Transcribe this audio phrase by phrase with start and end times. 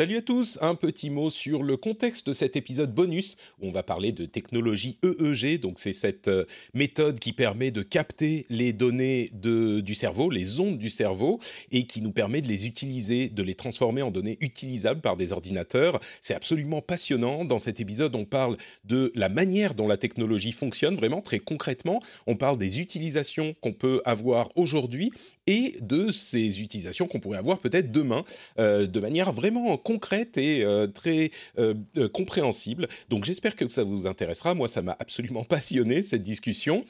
[0.00, 3.70] Salut à tous, un petit mot sur le contexte de cet épisode bonus où on
[3.70, 8.72] va parler de technologie EEG, donc c'est cette euh, méthode qui permet de capter les
[8.72, 11.38] données de, du cerveau, les ondes du cerveau,
[11.70, 15.32] et qui nous permet de les utiliser, de les transformer en données utilisables par des
[15.32, 16.00] ordinateurs.
[16.20, 17.44] C'est absolument passionnant.
[17.44, 22.02] Dans cet épisode, on parle de la manière dont la technologie fonctionne, vraiment très concrètement.
[22.26, 25.12] On parle des utilisations qu'on peut avoir aujourd'hui
[25.46, 28.24] et de ces utilisations qu'on pourrait avoir peut-être demain,
[28.58, 32.88] euh, de manière vraiment concrète et euh, très euh, euh, compréhensible.
[33.10, 34.54] Donc j'espère que ça vous intéressera.
[34.54, 36.84] Moi, ça m'a absolument passionné cette discussion.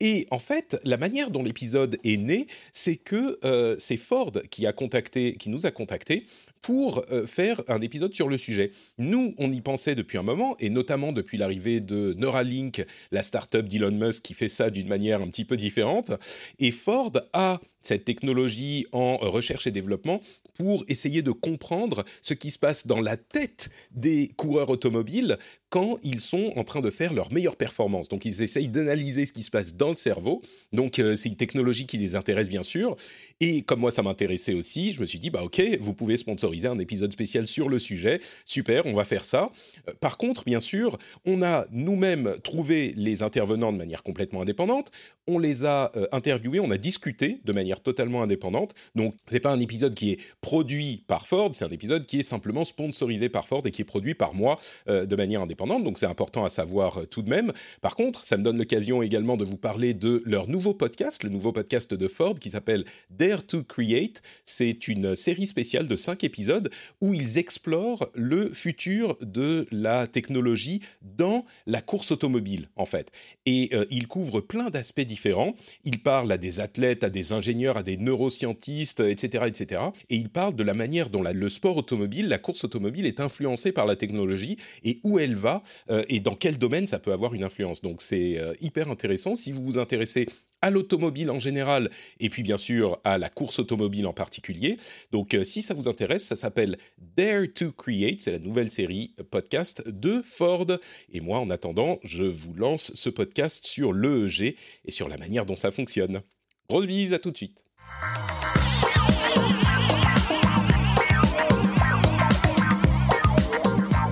[0.00, 3.38] Et en fait, la manière dont l'épisode est né, c'est que
[3.78, 6.26] c'est Ford qui a contacté, qui nous a contacté
[6.62, 8.72] pour faire un épisode sur le sujet.
[8.98, 13.66] Nous, on y pensait depuis un moment, et notamment depuis l'arrivée de Neuralink, la startup
[13.66, 16.10] d'Elon Musk qui fait ça d'une manière un petit peu différente.
[16.58, 20.20] Et Ford a cette technologie en recherche et développement
[20.54, 25.38] pour essayer de comprendre ce qui se passe dans la tête des coureurs automobiles
[25.70, 28.08] quand ils sont en train de faire leur meilleure performance.
[28.08, 30.42] Donc ils essayent d'analyser ce qui se passe dans le cerveau.
[30.72, 32.96] Donc euh, c'est une technologie qui les intéresse bien sûr.
[33.38, 36.66] Et comme moi ça m'intéressait aussi, je me suis dit bah ok, vous pouvez sponsoriser
[36.66, 38.20] un épisode spécial sur le sujet.
[38.44, 39.52] Super, on va faire ça.
[39.88, 44.90] Euh, par contre, bien sûr, on a nous-mêmes trouvé les intervenants de manière complètement indépendante.
[45.28, 48.74] On les a euh, interviewés, on a discuté de manière totalement indépendante.
[48.96, 52.24] Donc c'est pas un épisode qui est produit par Ford, c'est un épisode qui est
[52.24, 56.06] simplement sponsorisé par Ford et qui est produit par moi de manière indépendante donc c'est
[56.06, 57.52] important à savoir euh, tout de même.
[57.80, 61.30] Par contre, ça me donne l'occasion également de vous parler de leur nouveau podcast, le
[61.30, 64.22] nouveau podcast de Ford qui s'appelle Dare to Create.
[64.44, 66.70] C'est une série spéciale de cinq épisodes
[67.00, 73.10] où ils explorent le futur de la technologie dans la course automobile, en fait.
[73.46, 75.54] Et euh, ils couvrent plein d'aspects différents.
[75.84, 79.82] Ils parlent à des athlètes, à des ingénieurs, à des neuroscientistes, etc., etc.
[80.08, 83.72] Et ils parlent de la manière dont le sport automobile, la course automobile est influencée
[83.72, 85.49] par la technologie et où elle va
[85.90, 87.80] euh, et dans quel domaine ça peut avoir une influence.
[87.80, 89.34] Donc c'est euh, hyper intéressant.
[89.34, 90.26] Si vous vous intéressez
[90.62, 94.76] à l'automobile en général et puis bien sûr à la course automobile en particulier.
[95.10, 99.14] Donc euh, si ça vous intéresse, ça s'appelle Dare to Create, c'est la nouvelle série
[99.30, 100.66] podcast de Ford.
[101.12, 105.46] Et moi en attendant, je vous lance ce podcast sur l'EEG et sur la manière
[105.46, 106.22] dont ça fonctionne.
[106.68, 107.64] Grosse bise, à tout de suite.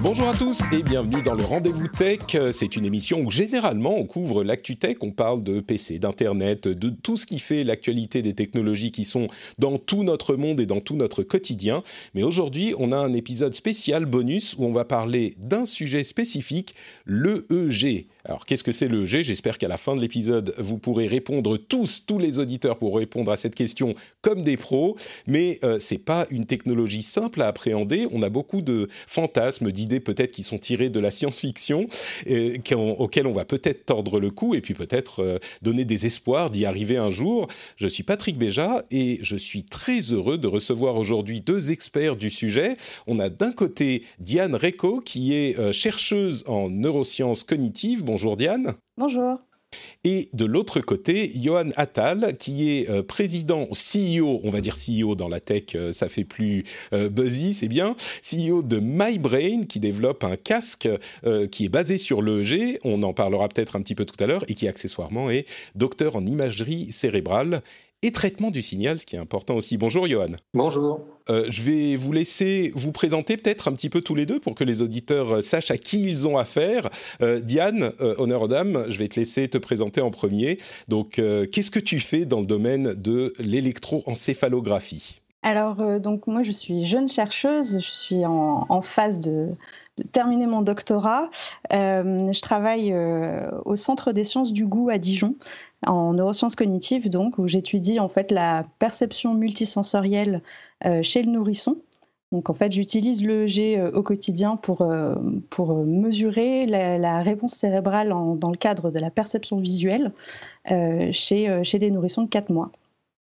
[0.08, 2.20] Bonjour à tous et bienvenue dans le Rendez-vous Tech.
[2.52, 6.88] C'est une émission où généralement on couvre l'actu tech, on parle de PC, d'internet, de
[6.88, 9.26] tout ce qui fait l'actualité des technologies qui sont
[9.58, 11.82] dans tout notre monde et dans tout notre quotidien.
[12.14, 16.74] Mais aujourd'hui, on a un épisode spécial bonus où on va parler d'un sujet spécifique,
[17.04, 18.06] l'EEG.
[18.28, 22.04] Alors, qu'est-ce que c'est l'EEG J'espère qu'à la fin de l'épisode, vous pourrez répondre tous,
[22.04, 24.96] tous les auditeurs pour répondre à cette question comme des pros.
[25.26, 28.06] Mais euh, c'est pas une technologie simple à appréhender.
[28.12, 31.86] On a beaucoup de fantasmes, d'idées peut-être qui sont tirées de la science-fiction,
[32.98, 36.66] auxquelles on va peut-être tordre le cou et puis peut-être euh, donner des espoirs d'y
[36.66, 37.48] arriver un jour.
[37.76, 42.28] Je suis Patrick Béja et je suis très heureux de recevoir aujourd'hui deux experts du
[42.28, 42.76] sujet.
[43.06, 48.04] On a d'un côté Diane Reco, qui est euh, chercheuse en neurosciences cognitives.
[48.18, 48.74] Bonjour Diane.
[48.96, 49.38] Bonjour.
[50.02, 55.14] Et de l'autre côté, Johan Attal, qui est euh, président, CEO, on va dire CEO
[55.14, 57.94] dans la tech, euh, ça fait plus euh, buzzy, c'est bien,
[58.28, 60.88] CEO de MyBrain, qui développe un casque
[61.52, 64.42] qui est basé sur l'EEG, on en parlera peut-être un petit peu tout à l'heure,
[64.48, 65.46] et qui accessoirement est
[65.76, 67.62] docteur en imagerie cérébrale
[68.02, 69.76] et traitement du signal, ce qui est important aussi.
[69.76, 70.36] Bonjour Johan.
[70.54, 71.00] Bonjour.
[71.30, 74.54] Euh, je vais vous laisser vous présenter peut-être un petit peu tous les deux pour
[74.54, 76.88] que les auditeurs euh, sachent à qui ils ont affaire.
[77.22, 80.58] Euh, Diane, honneur aux dames, je vais te laisser te présenter en premier.
[80.88, 81.20] Donc,
[81.52, 85.20] qu'est-ce que tu fais dans le domaine de l'électroencéphalographie?
[85.42, 89.48] Alors, donc moi, je suis jeune chercheuse, je suis en, phase de,
[89.96, 91.30] de terminer mon doctorat.
[91.70, 92.94] je travaille
[93.64, 95.34] au Centre des sciences du goût à Dijon
[95.86, 100.42] en neurosciences cognitives, donc, où j'étudie en fait la perception multisensorielle
[100.86, 101.76] euh, chez le nourrisson.
[102.30, 105.14] Donc en fait, j'utilise l'EEG euh, au quotidien pour, euh,
[105.50, 110.12] pour mesurer la, réponse cérébrale dans le cadre de la perception visuelle
[111.12, 112.70] chez, chez des nourrissons de 4 mois.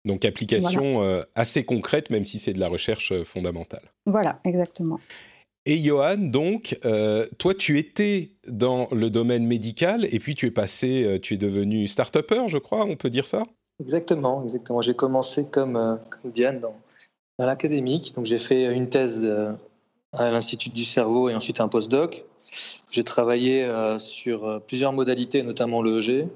[0.04, 1.00] Donc application
[1.34, 3.82] assez concrète, même si c'est de la recherche fondamentale.
[4.06, 4.98] Voilà, exactement.
[5.68, 10.52] Et Johan, donc, euh, toi, tu étais dans le domaine médical et puis tu es
[10.52, 13.42] passé, euh, tu es devenu start-upper, je crois, on peut dire ça?
[13.80, 14.80] Exactement, exactement.
[14.80, 16.76] J'ai commencé comme, euh, Diane dans,
[17.40, 18.14] l'académique.
[18.14, 19.28] Donc, j'ai fait une thèse
[20.12, 22.24] à l'Institut du cerveau et ensuite un postdoc.
[22.90, 23.68] J'ai travaillé
[23.98, 26.28] sur plusieurs modalités, notamment l'EEG.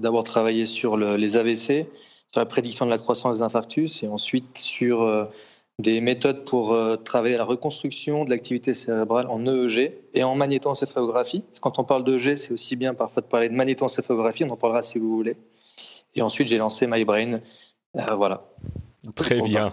[0.00, 1.86] D'abord travaillé sur les AVC,
[2.32, 5.28] sur la prédiction de la croissance des infarctus et ensuite sur
[5.78, 11.44] des méthodes pour euh, travailler la reconstruction de l'activité cérébrale en EEG et en magnétoencéphalographie.
[11.60, 14.82] Quand on parle d'EEG, c'est aussi bien parfois de parler de magnétoencéphalographie, on en parlera
[14.82, 15.36] si vous voulez.
[16.16, 17.40] Et ensuite, j'ai lancé MyBrain.
[17.96, 18.42] Euh, voilà.
[19.14, 19.70] Très bien.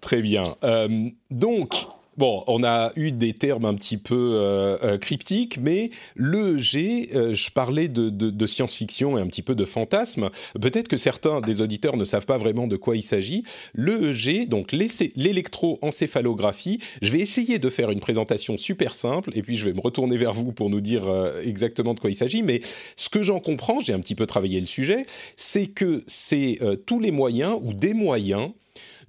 [0.00, 0.44] Très bien.
[0.64, 1.88] Euh, donc,
[2.18, 7.32] Bon, on a eu des termes un petit peu euh, euh, cryptiques, mais l'EEG, euh,
[7.32, 10.28] je parlais de, science-fiction et un petit peu de fantasme.
[10.60, 13.44] Peut-être que certains des auditeurs ne savent pas vraiment de quoi il s'agit.
[13.76, 19.66] L'EEG, donc l'électroencéphalographie, je vais essayer de faire une présentation super simple et puis je
[19.66, 21.04] vais me retourner vers vous pour nous dire
[21.44, 22.42] exactement de quoi il s'agit.
[22.42, 22.62] Mais
[22.96, 25.06] ce que j'en comprends, j'ai un petit peu travaillé le sujet,
[25.36, 28.50] c'est que c'est tous les moyens ou des moyens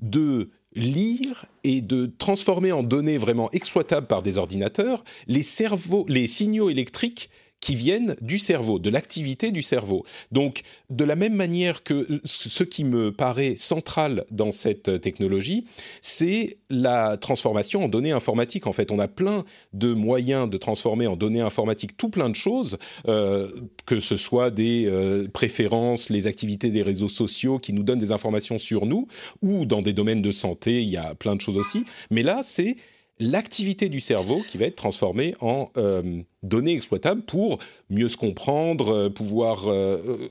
[0.02, 6.28] de lire et de transformer en données vraiment exploitables par des ordinateurs les cerveaux, les
[6.28, 7.30] signaux électriques
[7.62, 10.04] qui viennent du cerveau, de l'activité du cerveau.
[10.32, 15.66] Donc, de la même manière que ce qui me paraît central dans cette technologie,
[16.02, 18.68] c'est la transformation en données informatiques.
[18.68, 22.36] En fait, on a plein de moyens de transformer en données informatiques tout plein de
[22.36, 22.78] choses,
[23.08, 23.50] euh,
[23.86, 28.12] que ce soit des euh, préférences, les activités des réseaux sociaux qui nous donnent des
[28.12, 29.08] informations sur nous,
[29.42, 31.84] ou dans des domaines de santé, il y a plein de choses aussi.
[32.10, 32.76] Mais là, c'est
[33.20, 38.94] l'activité du cerveau qui va être transformée en euh, données exploitables pour mieux se comprendre,
[38.94, 40.30] euh, pouvoir euh,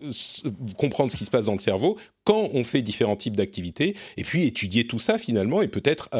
[0.78, 4.22] comprendre ce qui se passe dans le cerveau quand on fait différents types d'activités, et
[4.22, 6.10] puis étudier tout ça finalement, et peut-être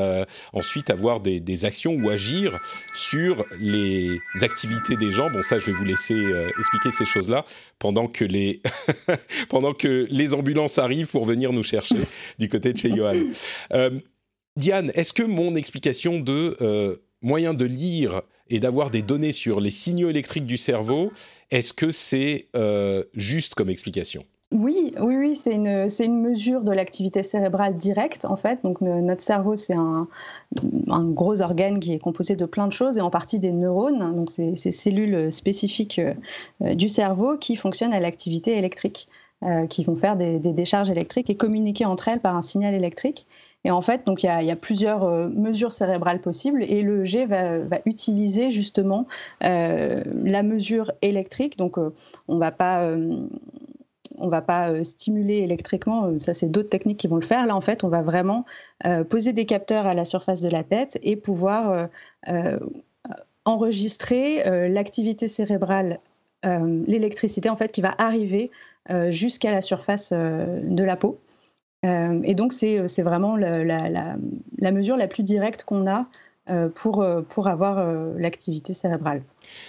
[0.54, 2.58] ensuite avoir des, actions ou agir
[2.94, 5.28] sur les activités des gens.
[5.30, 6.16] Bon, ça, je vais vous laisser
[6.58, 7.44] expliquer ces choses-là
[7.78, 8.62] pendant que les
[9.50, 12.06] pendant que les ambulances arrivent pour venir nous chercher
[12.38, 13.24] du côté de chez Johan.
[14.58, 19.60] Diane, est-ce que mon explication de euh, moyen de lire et d'avoir des données sur
[19.60, 21.12] les signaux électriques du cerveau,
[21.52, 24.24] est-ce que c'est euh, juste comme explication?
[24.50, 28.58] Oui, oui, oui, c'est une, une mesure de l'activité cérébrale directe, en fait.
[28.64, 30.08] Donc, notre cerveau, c'est un,
[30.88, 34.16] un, gros organe qui est composé de plein de choses et en partie des neurones,
[34.16, 39.08] donc ces, ces cellules spécifiques euh, du cerveau qui fonctionnent à l'activité électrique,
[39.70, 43.24] qui vont faire des, des, décharges électriques et communiquer entre elles par un signal électrique.
[43.64, 47.26] Et en fait, donc il y a, plusieurs euh, mesures cérébrales possibles et le G
[47.26, 49.06] va, utiliser justement
[49.44, 51.58] euh, la mesure électrique.
[51.58, 51.90] Donc euh,
[52.28, 52.88] on va pas
[54.20, 57.46] on va pas stimuler électriquement, ça c'est d'autres techniques qui vont le faire.
[57.46, 58.44] Là en fait, on va vraiment
[59.10, 61.88] poser des capteurs à la surface de la tête et pouvoir
[63.44, 66.00] enregistrer l'activité cérébrale,
[66.42, 68.50] l'électricité en fait qui va arriver
[69.10, 71.20] jusqu'à la surface de la peau.
[71.84, 76.06] Euh, et donc, c'est euh, vraiment la, mesure la plus directe qu'on a
[76.50, 77.86] euh, pour, pour avoir
[78.16, 79.22] l'activité cérébrale.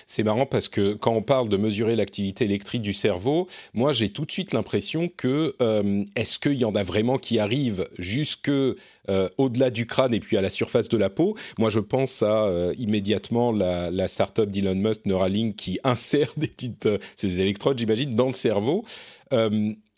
[0.06, 4.10] C'est marrant parce que quand on parle de mesurer l'activité électrique du cerveau, moi j'ai
[4.10, 5.56] tout de suite l'impression que
[6.16, 8.52] est-ce qu'il y en a vraiment qui arrivent jusque
[9.38, 11.36] au-delà du crâne et puis à la surface de la peau?
[11.58, 16.88] Moi je pense à immédiatement la, la start-up d'Elon Musk, Neuralink, qui insère des petites
[17.18, 18.86] ces électrodes, j'imagine, dans le cerveau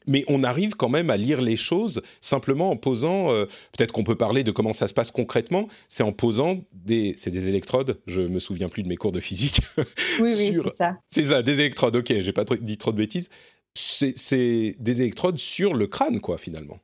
[0.07, 3.31] mais on arrive quand même à lire les choses simplement en posant.
[3.31, 3.45] Euh,
[3.77, 5.68] peut-être qu'on peut parler de comment ça se passe concrètement.
[5.88, 8.00] C'est en posant des, c'est des électrodes.
[8.07, 9.62] Je me souviens plus de mes cours de physique.
[10.19, 10.98] Oui, oui, c'est ça.
[11.09, 11.95] C'est ça, des électrodes.
[11.95, 13.30] Ok, j'ai pas dit trop de bêtises.
[13.74, 16.77] C'est des électrodes sur le crâne, quoi, finalement.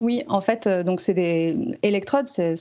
[0.00, 2.28] Oui, en fait, euh, donc c'est des électrodes.
[2.28, 2.54] C'est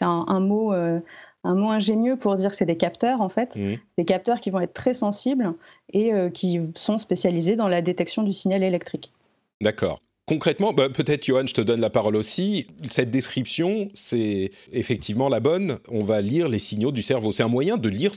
[0.00, 0.72] un, un, mot.
[0.72, 1.00] Euh,
[1.44, 3.74] un mot ingénieux pour dire que c'est des capteurs en fait, mmh.
[3.96, 5.54] des capteurs qui vont être très sensibles
[5.92, 9.12] et qui sont spécialisés dans la détection du signal électrique.
[9.60, 10.00] D'accord.
[10.28, 12.66] Concrètement, bah, peut-être Johan, je te donne la parole aussi.
[12.90, 15.78] Cette description, c'est effectivement la bonne.
[15.88, 17.32] On va lire les signaux du cerveau.
[17.32, 18.12] C'est un moyen de lire.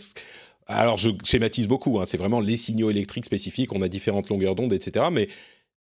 [0.67, 1.99] Alors, je schématise beaucoup.
[1.99, 2.05] Hein.
[2.05, 3.71] C'est vraiment les signaux électriques spécifiques.
[3.71, 5.05] On a différentes longueurs d'onde, etc.
[5.09, 5.29] Mais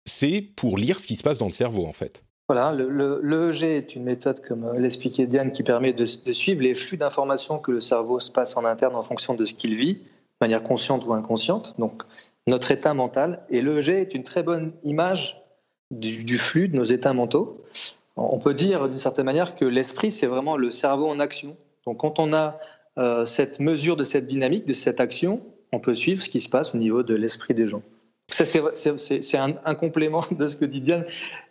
[0.05, 2.23] c'est pour lire ce qui se passe dans le cerveau, en fait.
[2.47, 6.95] Voilà, l'EEG est une méthode, comme l'expliquait Diane, qui permet de, de suivre les flux
[6.95, 9.99] d'informations que le cerveau se passe en interne en fonction de ce qu'il vit, de
[10.39, 11.73] manière consciente ou inconsciente.
[11.77, 12.03] Donc,
[12.47, 13.43] notre état mental.
[13.49, 15.41] Et l'EEG est une très bonne image
[15.91, 17.63] du, flux de nos états mentaux.
[18.17, 21.57] On peut dire d'une certaine manière que l'esprit, c'est vraiment le cerveau en action.
[21.85, 22.59] Donc quand on a
[22.97, 26.49] euh, cette mesure de cette dynamique, de cette action, on peut suivre ce qui se
[26.49, 27.83] passe au niveau de l'esprit des gens.
[28.29, 31.05] C'est un, complément de ce que dit Diane,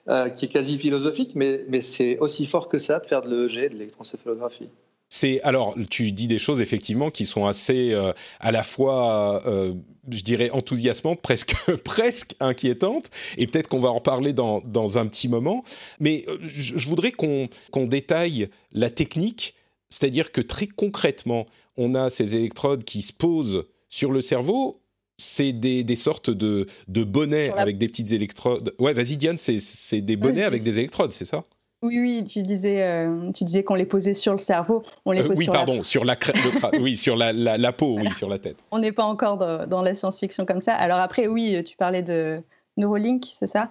[0.08, 3.28] euh, qui est quasi philosophique, mais, mais c'est aussi fort que ça de faire de
[3.28, 4.68] l'EEG, de l'électroencéphalographie.
[5.16, 9.72] C'est alors tu dis des choses effectivement qui sont assez euh, à la fois euh,
[10.10, 11.54] je dirais enthousiasmantes, presque
[11.84, 15.62] presque inquiétantes et peut-être qu'on va en parler dans, dans un petit moment.
[16.00, 17.48] Mais euh, je, voudrais qu'on
[17.86, 19.54] détaille la technique,
[19.88, 24.80] c'est-à-dire que très concrètement on a ces électrodes qui se posent sur le cerveau.
[25.16, 28.74] C'est des, des, sortes de, de bonnets avec des petites électrodes.
[28.80, 31.44] Ouais, vas-y Diane, c'est des bonnets avec des électrodes, c'est ça?
[31.84, 34.82] Oui, oui, tu disais, euh, tu disais qu'on les posait sur le cerveau.
[35.04, 36.16] On les pose oui, pardon, sur la,
[36.80, 38.56] oui, sur la, la, peau, oui, sur la tête.
[38.70, 39.36] On n'est pas encore
[39.66, 40.74] dans, la science-fiction comme ça.
[40.74, 42.40] Alors après, oui, tu parlais de
[42.76, 43.68] Neuralink, c'est ça,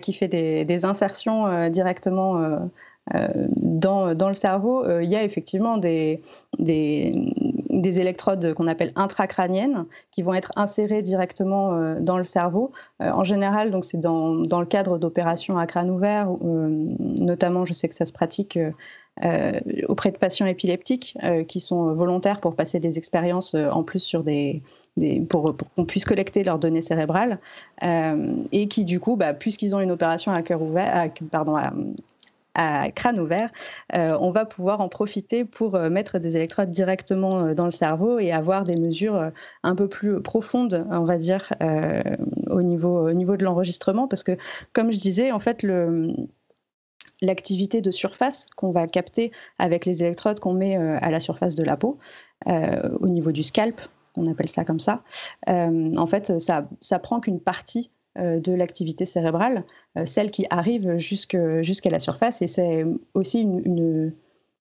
[0.00, 2.68] qui fait des, des insertions directement
[3.14, 6.20] euh, dans, dans, le cerveau, euh, il y a effectivement des,
[6.58, 7.14] des,
[7.80, 12.72] des électrodes qu'on appelle intracrâniennes qui vont être insérées directement euh, dans le cerveau.
[13.00, 17.88] en général, donc c'est dans, dans, le cadre d'opérations à crâne ouvert, notamment je sais
[17.88, 18.58] que ça se pratique
[19.88, 21.16] auprès de patients épileptiques
[21.48, 24.62] qui sont volontaires pour passer des expériences en plus sur des,
[25.28, 27.38] pour, pour qu'on puisse collecter leurs données cérébrales
[27.82, 31.72] et qui du coup, bah, puisqu'ils ont une opération à cœur ouvert, pardon, à,
[32.94, 33.50] crâne ouvert,
[33.94, 37.70] euh, on va pouvoir en profiter pour euh, mettre des électrodes directement euh, dans le
[37.70, 39.30] cerveau et avoir des mesures
[39.62, 41.52] un peu plus profondes, on va dire,
[42.48, 44.08] au, niveau, au niveau de l'enregistrement.
[44.08, 44.36] Parce que,
[44.72, 45.64] comme je disais, en fait,
[47.22, 51.64] l'activité de surface qu'on va capter avec les électrodes qu'on met à la surface de
[51.64, 51.98] la peau,
[52.46, 53.80] au niveau du scalp,
[54.16, 55.02] on appelle ça comme ça,
[55.46, 59.64] en fait, ça, ça prend qu'une partie de l'activité cérébrale,
[59.96, 62.42] euh, celle qui arrive jusqu'à la surface.
[62.42, 62.84] Et c'est
[63.14, 64.12] aussi une,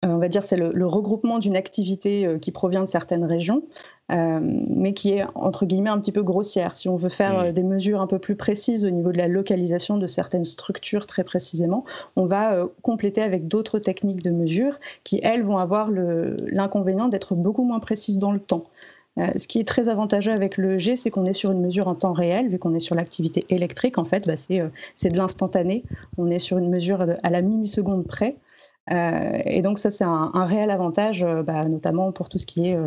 [0.05, 3.63] euh, on va dire, c'est le, regroupement d'une activité qui provient de certaines régions,
[4.09, 6.75] mais qui est entre guillemets un petit peu grossière.
[6.75, 7.51] Si on veut faire mmh.
[7.51, 11.23] des mesures un peu plus précises au niveau de la localisation de certaines structures très
[11.23, 11.83] précisément,
[12.15, 17.63] on va compléter avec d'autres techniques de mesure qui, elles, vont avoir l'inconvénient d'être beaucoup
[17.63, 18.65] moins précises dans le temps.
[19.17, 21.88] Euh, ce qui est très avantageux avec le G, c'est qu'on est sur une mesure
[21.88, 25.17] en temps réel, vu qu'on est sur l'activité électrique, en fait, bah, euh, c'est de
[25.17, 25.83] l'instantané.
[26.17, 28.36] On est sur une mesure à la milliseconde près.
[28.91, 32.77] Euh, et donc ça, c'est un, réel avantage, bah, notamment pour tout ce qui est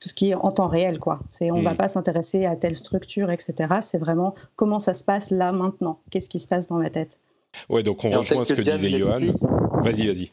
[0.00, 1.20] tout ce qui est en temps réel, quoi.
[1.30, 3.76] C'est on ne va pas s'intéresser à telle structure, etc.
[3.80, 6.00] C'est vraiment comment ça se passe là maintenant?
[6.10, 7.18] Qu'est-ce qui se passe dans ma tête?
[7.68, 9.20] Ouais, donc on rejoint ce que disait Johan.
[9.82, 10.30] Vas-y, vas-y.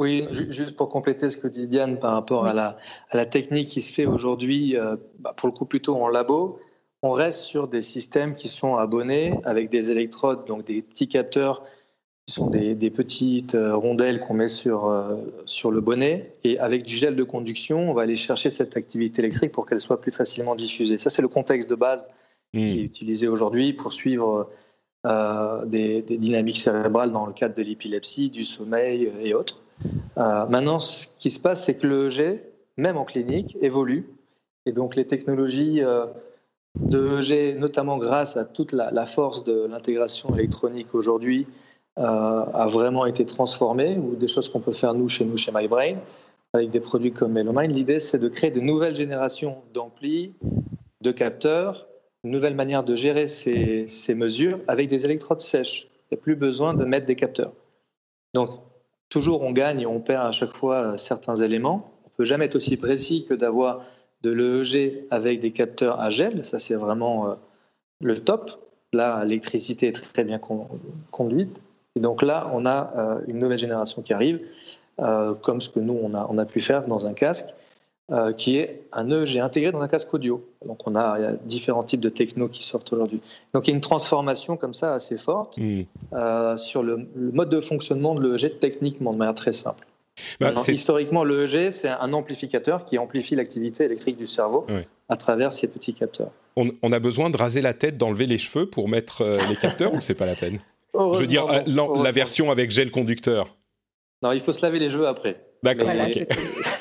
[0.00, 2.78] Oui, juste pour compléter ce que dit Diane par rapport à la,
[3.10, 6.58] à la technique qui se fait aujourd'hui, euh, bah, pour le coup plutôt en labo,
[7.02, 11.64] on reste sur des systèmes qui sont abonnés avec des électrodes, donc des petits capteurs
[12.26, 16.34] qui sont des, des petites euh, rondelles qu'on met sur, euh, sur le bonnet.
[16.44, 19.82] Et avec du gel de conduction, on va aller chercher cette activité électrique pour qu'elle
[19.82, 20.96] soit plus facilement diffusée.
[20.96, 22.08] Ça, c'est le contexte de base
[22.54, 22.84] qui est hmm.
[22.86, 24.48] utilisé aujourd'hui pour suivre
[25.04, 29.60] des, des dynamiques cérébrales dans le cadre de l'épilepsie, du sommeil et autres.
[30.18, 32.42] Euh, maintenant, ce qui se passe, c'est que le EG,
[32.76, 34.08] même en clinique, évolue.
[34.66, 36.06] Et donc, les technologies euh,
[36.78, 41.46] de notamment grâce à toute la, force de l'intégration électronique aujourd'hui,
[41.98, 45.50] euh, a vraiment été transformée, ou des choses qu'on peut faire nous chez nous, chez
[45.52, 45.96] MyBrain,
[46.52, 47.72] avec des produits comme Melomind.
[47.72, 50.34] L'idée, c'est de créer de nouvelles générations d'amplis,
[51.00, 51.88] de capteurs,
[52.22, 55.88] une nouvelle manière de gérer ces, ces mesures avec des électrodes sèches.
[56.10, 57.52] Il n'y a plus besoin de mettre des capteurs.
[58.34, 58.50] Donc,
[59.10, 61.90] toujours on gagne et on perd à chaque fois euh, certains éléments.
[62.06, 63.82] On peut jamais être aussi précis que d'avoir
[64.22, 66.44] de l'EEG avec des capteurs à gel.
[66.44, 67.34] Ça, c'est vraiment euh,
[68.00, 68.52] le top.
[68.92, 70.40] Là, l'électricité est très bien
[71.10, 71.60] conduite.
[71.96, 74.40] Et donc là, on a euh, une nouvelle génération qui arrive,
[75.40, 77.54] comme ce que nous, on a pu faire dans un casque.
[78.12, 80.44] Euh, qui est un EEG intégré dans un casque audio.
[80.66, 83.20] Donc on a, il y a différents types de techno qui sortent aujourd'hui.
[83.54, 85.56] Donc il y a une transformation comme ça assez forte
[86.12, 89.86] euh, sur le, mode de fonctionnement de l'EEG techniquement de manière très simple.
[90.40, 94.66] Bah, historiquement, l'EEG, c'est un amplificateur qui amplifie l'activité électrique du cerveau
[95.08, 96.32] à travers ces petits capteurs.
[96.56, 99.94] On, a besoin de raser la tête, d'enlever les cheveux pour mettre euh, les capteurs
[99.94, 100.58] ou c'est pas la peine?
[100.94, 103.56] Je veux dire, la version avec gel conducteur.
[104.20, 105.40] Non, il faut se laver les cheveux après.
[105.62, 106.26] D'accord, ok.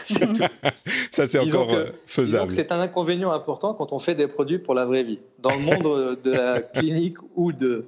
[1.11, 2.51] ça, c'est encore euh, faisable.
[2.51, 5.19] C'est un inconvénient important quand on fait des produits pour la vraie vie.
[5.39, 7.85] Dans le monde de la clinique ou de,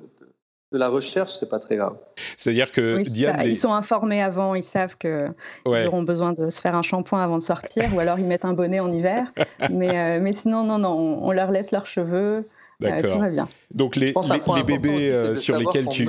[0.72, 1.96] de la recherche, c'est pas très grave.
[2.38, 5.34] C'est-à-dire que Diane, ils sont informés avant, ils savent qu'ils
[5.66, 8.54] auront besoin de se faire un shampoing avant de sortir, ou alors ils mettent un
[8.54, 9.32] bonnet en hiver.
[9.72, 10.92] mais, euh, mais sinon, non, non,
[11.24, 12.46] on, leur laisse leurs cheveux.
[12.84, 13.14] Euh, D'accord.
[13.14, 13.48] tout va bien.
[13.72, 14.14] Donc les,
[14.56, 16.08] les, bébés sur lesquels tu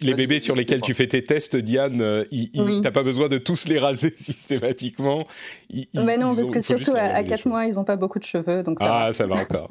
[0.00, 3.38] les bébés sur lesquels tu fais tes tests, Diane, euh, tu n'as pas besoin de
[3.38, 5.26] tous les raser systématiquement.
[5.94, 8.62] mais non, parce que surtout à, 4 mois, ils n'ont pas beaucoup de cheveux.
[8.62, 9.68] Donc ça ah, ça va encore.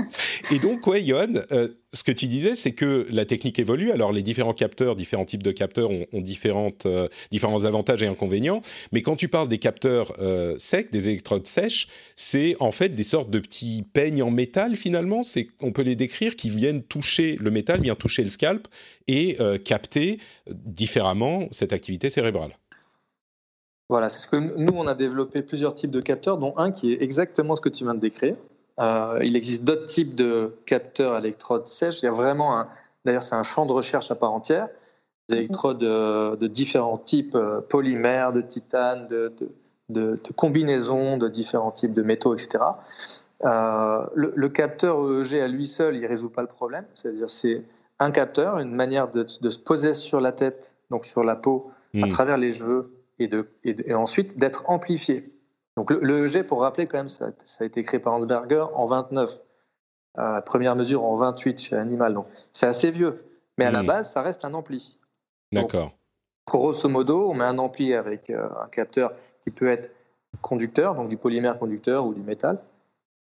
[0.50, 3.90] Et donc, ouais, Johan, euh, ce que tu disais, c'est que la technique évolue.
[3.90, 8.60] Alors, les différents capteurs, différents types de capteurs ont, différentes, euh, différents avantages et inconvénients.
[8.92, 10.12] Mais quand tu parles des capteurs
[10.58, 15.22] secs, des électrodes sèches, c'est en fait des sortes de petits peignes en métal, finalement.
[15.62, 18.68] On peut les décrire qui viennent toucher le métal, viennent toucher le scalp
[19.06, 20.18] et capter
[20.50, 22.56] différemment cette activité cérébrale.
[23.88, 26.92] Voilà, c'est ce que nous, on a développé plusieurs types de capteurs, dont un qui
[26.92, 28.36] est exactement ce que tu viens de décrire.
[28.78, 32.02] Euh, il existe d'autres types de capteurs à électrodes sèches.
[32.02, 32.68] Il y a vraiment un,
[33.04, 34.68] d'ailleurs, c'est un champ de recherche à part entière.
[35.30, 37.36] électrodes de différents types,
[37.68, 39.32] polymères, de titane, de,
[39.88, 42.64] de, combinaisons de différents types de métaux, etc.
[43.42, 46.84] le, capteur EEG à lui seul, il ne résout pas le problème.
[46.94, 47.64] C'est-à-dire, c'est
[47.98, 52.06] un capteur, une manière de, se poser sur la tête, donc sur la peau, à
[52.06, 52.08] hmm.
[52.08, 55.32] travers les cheveux, et, de, et, ensuite d'être amplifié.
[55.78, 57.30] Donc l'EEG, pour rappeler quand même, ça,
[57.60, 59.38] a été créé par Hansberger en 29.
[60.18, 62.14] Euh, première mesure en 28 chez Animal.
[62.14, 63.24] Donc c'est assez vieux.
[63.58, 63.86] Mais à la hmm.
[63.86, 64.98] base, ça reste un ampli.
[65.52, 65.92] D'accord.
[66.48, 69.92] Grosso modo, on met un ampli avec euh, un capteur qui peut être
[70.40, 72.58] conducteur, donc du polymère conducteur ou du métal.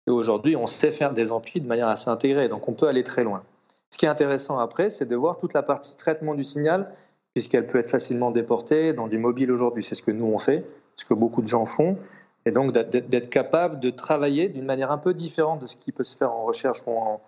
[0.09, 3.05] Et aujourd'hui, on sait faire des amplis de manière assez intégrée, donc on peut aller
[3.05, 3.45] très loin.
[3.91, 6.93] Ce qui est intéressant après, c'est de voir toute la partie traitement du signal,
[7.35, 9.85] puisqu'elle peut être facilement déportée dans du mobile aujourd'hui.
[9.85, 11.97] C'est ce que nous on fait, ce que beaucoup de gens font.
[12.45, 16.03] Et donc d'être capable de travailler d'une manière un peu différente de ce qui peut
[16.03, 17.21] se faire en recherche où,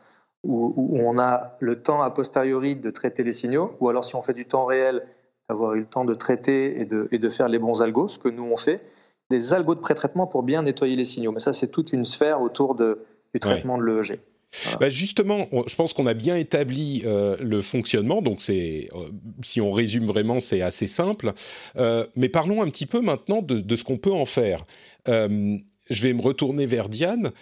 [0.46, 4.34] on a le temps a posteriori de traiter les signaux, ou alors si on fait
[4.34, 5.06] du temps réel,
[5.48, 8.18] d'avoir eu le temps de traiter et de, et de faire les bons algos, ce
[8.18, 8.82] que nous on fait,
[9.30, 11.32] des algos de pré-traitement pour bien nettoyer les signaux.
[11.32, 14.20] Mais ça, c'est toute une sphère autour de, du traitement de l'EEG.
[14.80, 19.08] Bah, justement, je pense qu'on a bien établi euh, le fonctionnement, donc c'est, euh,
[19.42, 21.32] si on résume vraiment, c'est assez simple.
[21.76, 24.64] Euh, mais parlons un petit peu maintenant de, ce qu'on peut en faire.
[25.06, 27.32] je vais me retourner vers Diane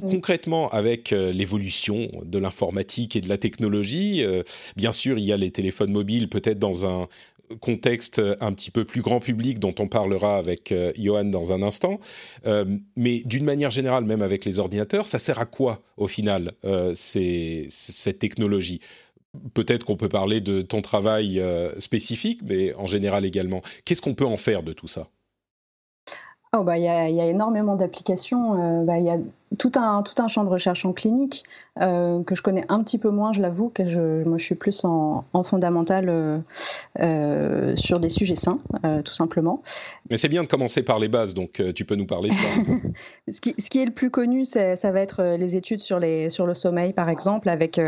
[0.00, 4.24] concrètement avec l'évolution de l'informatique et de la technologie,
[4.74, 7.08] bien sûr, il y a les téléphones mobiles peut-être dans un
[7.60, 11.62] contexte un petit peu plus grand public dont on parlera avec euh, Johan dans un
[11.62, 11.98] instant.
[12.46, 12.64] Euh,
[12.96, 16.92] mais d'une manière générale, même avec les ordinateurs, ça sert à quoi au final euh,
[16.94, 18.80] cette technologie?
[19.54, 21.40] Peut-être qu'on peut parler de ton travail
[21.78, 23.62] spécifique, mais en général également.
[23.84, 25.06] Qu'est-ce qu'on peut en faire de tout ça?
[26.52, 28.84] Oh bah il y, y, a énormément d'applications.
[28.84, 29.18] Bah, il y a
[29.58, 31.44] tout un, tout un champ de recherche en clinique
[31.80, 34.54] euh, que je connais un petit peu moins, je l'avoue, que je, moi je suis
[34.54, 36.38] plus en, en fondamental euh,
[37.00, 38.60] euh, sur des sujets sains,
[39.04, 39.62] tout simplement.
[40.08, 42.48] Mais c'est bien de commencer par les bases, donc tu peux nous parler de ça.
[43.32, 46.30] ce, qui, ce, qui, est le plus connu, ça va être les études sur, les,
[46.30, 47.80] sur le sommeil, par exemple, avec,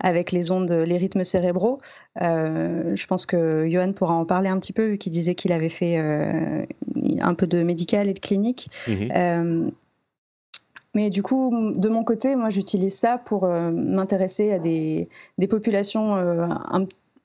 [0.00, 1.80] avec les ondes, les rythmes cérébraux.
[2.20, 5.68] je pense que Johan pourra en parler un petit peu, vu qu'il disait qu'il avait
[5.68, 8.70] fait un peu de médical et de clinique.
[8.88, 9.70] Mhm.
[10.94, 15.08] Mais du coup, de mon côté, moi, j'utilise ça pour euh, m'intéresser à des,
[15.48, 16.48] populations euh,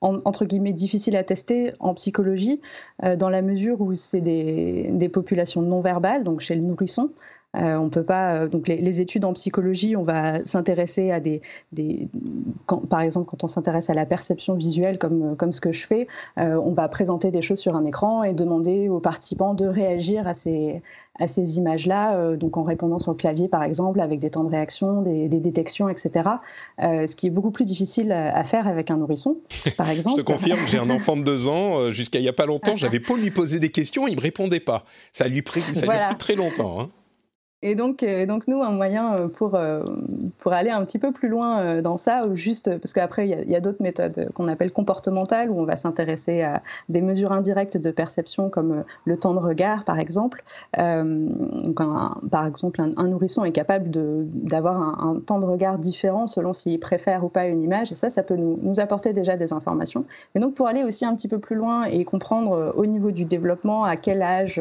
[0.00, 2.60] entre guillemets difficiles à tester en psychologie,
[3.04, 7.10] euh, dans la mesure où c'est des, populations non verbales, donc chez le nourrisson,
[7.56, 8.34] euh, on peut pas.
[8.34, 12.08] Euh, donc les, études en psychologie, on va s'intéresser à des, des
[12.88, 16.06] par exemple, quand on s'intéresse à la perception visuelle, comme comme ce que je fais,
[16.38, 20.26] euh, on va présenter des choses sur un écran et demander aux participants de réagir
[20.26, 20.82] à ces
[21.20, 24.50] à ces images-là, donc en répondant sur le clavier par exemple, avec des temps de
[24.50, 26.28] réaction, des, détections, etc.
[26.80, 29.36] ce qui est beaucoup plus difficile à, faire avec un nourrisson,
[29.76, 30.16] par exemple.
[30.16, 31.92] je te confirme, j'ai un enfant de deux ans.
[31.92, 34.58] Jusqu'à il y a pas longtemps, j'avais pas lui poser des questions, il me répondait
[34.58, 34.86] pas.
[35.12, 36.80] Ça lui, ça lui a pris très longtemps.
[36.80, 36.90] Hein.
[37.66, 39.82] Et donc, euh, donc nous, un moyen euh, pour, euh,
[40.38, 43.60] pour aller un petit peu plus loin dans ça, juste, parce qu'après, il y a,
[43.60, 48.50] d'autres méthodes qu'on appelle comportementales, où on va s'intéresser à des mesures indirectes de perception,
[48.50, 50.44] comme le temps de regard, par exemple.
[50.76, 51.80] donc
[52.30, 57.24] par exemple, un, nourrisson est capable d'avoir un, temps de regard différent selon s'il préfère
[57.24, 60.04] ou pas une image, et ça, ça peut nous, nous apporter déjà des informations.
[60.34, 63.24] Et donc, pour aller aussi un petit peu plus loin et comprendre au niveau du
[63.24, 64.60] développement à quel âge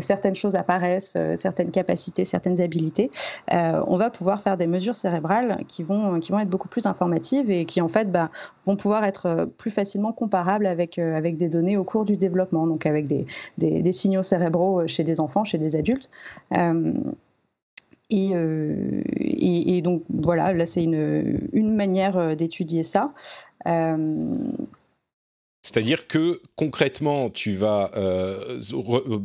[0.00, 3.10] certaines choses apparaissent, certaines capacités, certaines habilités,
[3.52, 6.86] euh, on va pouvoir faire des mesures cérébrales qui vont, qui vont être beaucoup plus
[6.86, 8.30] informatives et qui en fait bah,
[8.64, 12.16] vont pouvoir être euh, plus facilement comparables avec, euh, avec des données au cours du
[12.16, 13.26] développement, donc avec des,
[13.58, 16.08] des, signaux cérébraux chez des enfants, chez des adultes.
[18.14, 18.32] Et,
[19.76, 23.12] et, donc voilà, là c'est une, une manière d'étudier ça.
[25.62, 28.60] C'est-à-dire que concrètement, tu vas euh,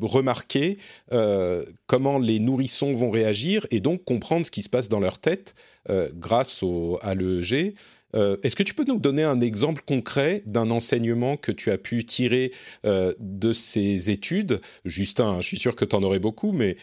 [0.02, 0.78] remarquer
[1.12, 5.18] euh, comment les nourrissons vont réagir et donc comprendre ce qui se passe dans leur
[5.18, 5.56] tête
[5.90, 6.64] euh, grâce
[7.02, 7.74] à l'EEG.
[8.14, 12.04] Est-ce que tu peux nous donner un exemple concret d'un enseignement que tu as pu
[12.04, 12.52] tirer
[12.84, 14.60] de ces études?
[14.86, 16.78] Justin, je suis sûr que tu en aurais beaucoup, mais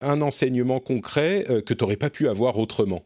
[0.00, 3.04] un enseignement concret que tu n'aurais pas pu avoir autrement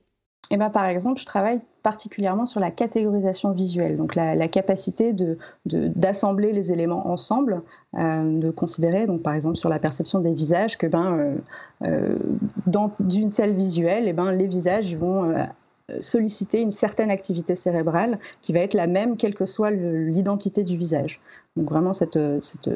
[0.51, 5.15] eh ben, par exemple, je travaille particulièrement sur la catégorisation visuelle, donc la, capacité
[5.65, 7.63] d'assembler de, les éléments ensemble,
[7.99, 11.35] euh, de considérer, donc par exemple sur la perception des visages, que ben, euh,
[11.89, 12.19] euh,
[12.67, 15.35] dans une salle visuelle, eh ben, les visages vont
[16.01, 20.77] solliciter une certaine activité cérébrale qui va être la même quelle que soit l'identité du
[20.77, 21.21] visage.
[21.57, 22.71] Donc vraiment cette, cette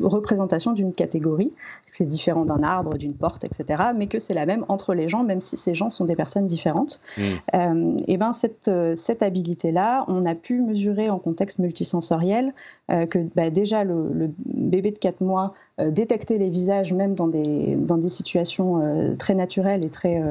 [0.00, 1.52] représentation d'une catégorie,
[1.90, 5.22] c'est différent d'un arbre, d'une porte, etc., mais que c'est la même entre les gens,
[5.22, 7.00] même si ces gens sont des personnes différentes.
[7.18, 7.22] Mmh.
[7.54, 12.54] Euh, et ben cette, cette habilité-là, on a pu mesurer en contexte multisensoriel
[12.90, 17.28] euh, que bah, déjà le, bébé de 4 mois euh, détectait les visages même dans
[17.28, 20.22] des, dans des situations très naturelles et très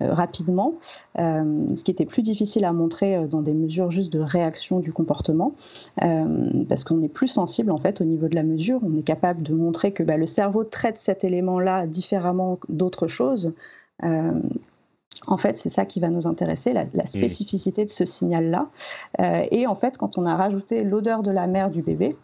[0.00, 0.74] rapidement,
[1.16, 5.52] ce qui était plus difficile à montrer dans des mesures juste de réaction du comportement,
[5.96, 8.80] parce qu'on est plus sensible en fait au niveau de la mesure.
[8.82, 13.54] On est capable de montrer que bah, le cerveau traite cet élément-là différemment d'autres choses.
[14.04, 14.32] Euh,
[15.26, 17.06] en fait, c'est ça qui va nous intéresser, la, mm.
[17.06, 18.68] spécificité de ce signal-là.
[19.20, 22.16] Euh, et en fait, quand on a rajouté l'odeur de la mère du bébé,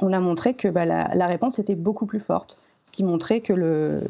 [0.00, 2.58] on a montré que bah, la, réponse était beaucoup plus forte.
[2.84, 4.02] Ce qui montrait que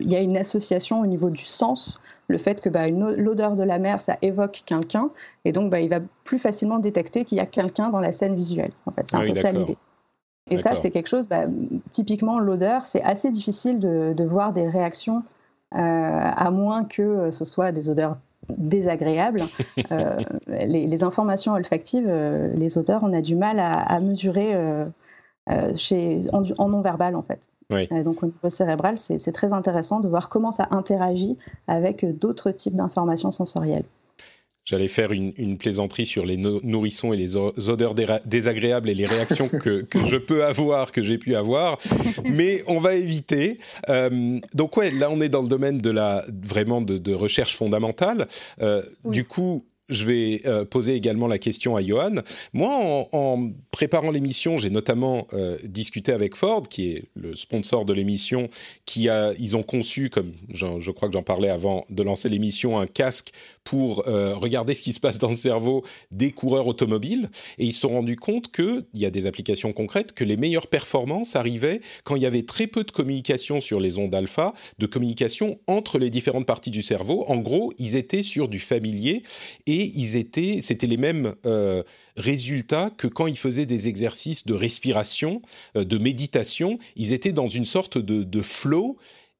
[0.00, 3.62] il y a une association au niveau du sens, le fait que bah, l'odeur de
[3.62, 5.10] la mère, ça évoque quelqu'un,
[5.44, 8.34] et donc bah, il va plus facilement détecter qu'il y a quelqu'un dans la scène
[8.34, 8.72] visuelle.
[8.86, 9.76] En fait, c'est un peu ça l'idée.
[10.50, 11.44] Et ça, c'est quelque chose, bah,
[11.90, 15.22] typiquement l'odeur, c'est assez difficile de, voir des réactions,
[15.74, 18.16] euh, à moins que ce soit des odeurs
[18.48, 19.42] désagréables.
[19.92, 24.54] Euh, les, informations olfactives, euh, les odeurs, on a du mal à, mesurer
[25.74, 27.40] chez, en, non-verbal, en fait.
[28.04, 31.36] Donc au niveau cérébral, c'est très intéressant de voir comment ça interagit
[31.68, 33.84] avec d'autres types d'informations sensorielles.
[34.70, 39.84] J'allais faire une, plaisanterie sur les nourrissons et les odeurs désagréables et les réactions que,
[39.92, 41.78] je peux avoir, que j'ai pu avoir,
[42.24, 43.58] mais on va éviter.
[43.88, 48.28] Euh, donc ouais, là on est dans le domaine de la vraiment de, recherche fondamentale.
[48.60, 52.16] Euh, du coup, je vais euh, poser également la question à Johan.
[52.52, 57.92] Moi, en, préparant l'émission, j'ai notamment euh, discuté avec Ford, qui est le sponsor de
[57.92, 58.46] l'émission,
[58.86, 62.78] qui a, ils ont conçu, comme je crois que j'en parlais avant de lancer l'émission,
[62.78, 63.32] un casque
[63.64, 67.30] pour euh, regarder ce qui se passe dans le cerveau des coureurs automobiles.
[67.58, 70.66] Et ils se sont rendus compte qu'il y a des applications concrètes, que les meilleures
[70.66, 74.86] performances arrivaient quand il y avait très peu de communication sur les ondes alpha, de
[74.86, 77.24] communication entre les différentes parties du cerveau.
[77.28, 79.22] En gros, ils étaient sur du familier
[79.66, 81.82] et ils étaient, c'était les mêmes euh,
[82.16, 85.42] résultats que quand ils faisaient des exercices de respiration,
[85.76, 86.78] euh, de méditation.
[86.96, 88.96] Ils étaient dans une sorte de, flow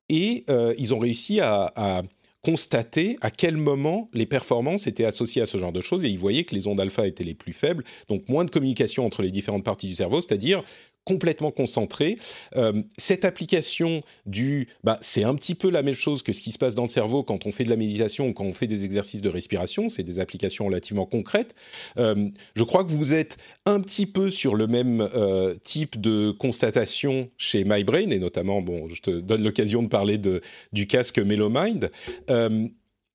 [0.09, 0.45] et
[0.77, 2.03] ils ont réussi à,
[2.43, 6.05] constater à quel moment les performances étaient associées à ce genre de choses.
[6.05, 9.05] Et ils voyaient que les ondes alpha étaient les plus faibles, donc moins de communication
[9.05, 10.63] entre les différentes parties du cerveau, c'est-à-dire
[11.05, 12.19] complètement concentré.
[12.57, 16.53] Euh, cette application du, bah, c'est un petit peu la même chose que ce qui
[16.53, 18.67] se passe dans le cerveau quand on fait de la méditation ou quand on fait
[18.67, 19.89] des exercices de respiration.
[19.89, 21.55] C'est des applications relativement concrètes.
[21.99, 26.31] Euh, je crois que vous êtes un petit peu sur le même euh, type de
[26.33, 31.19] constatation chez MyBrain et notamment, bon, je te donne l'occasion de parler de, du casque
[31.19, 31.91] MeloMind.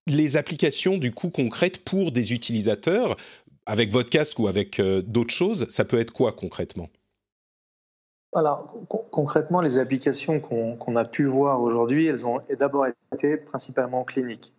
[0.07, 3.15] les applications du coup concrètes pour des utilisateurs
[3.65, 6.89] avec votre casque ou avec d'autres choses, ça peut être quoi concrètement?
[8.35, 8.75] Alors,
[9.11, 14.53] concrètement, les applications qu'on a pu voir aujourd'hui, elles ont d'abord été principalement cliniques.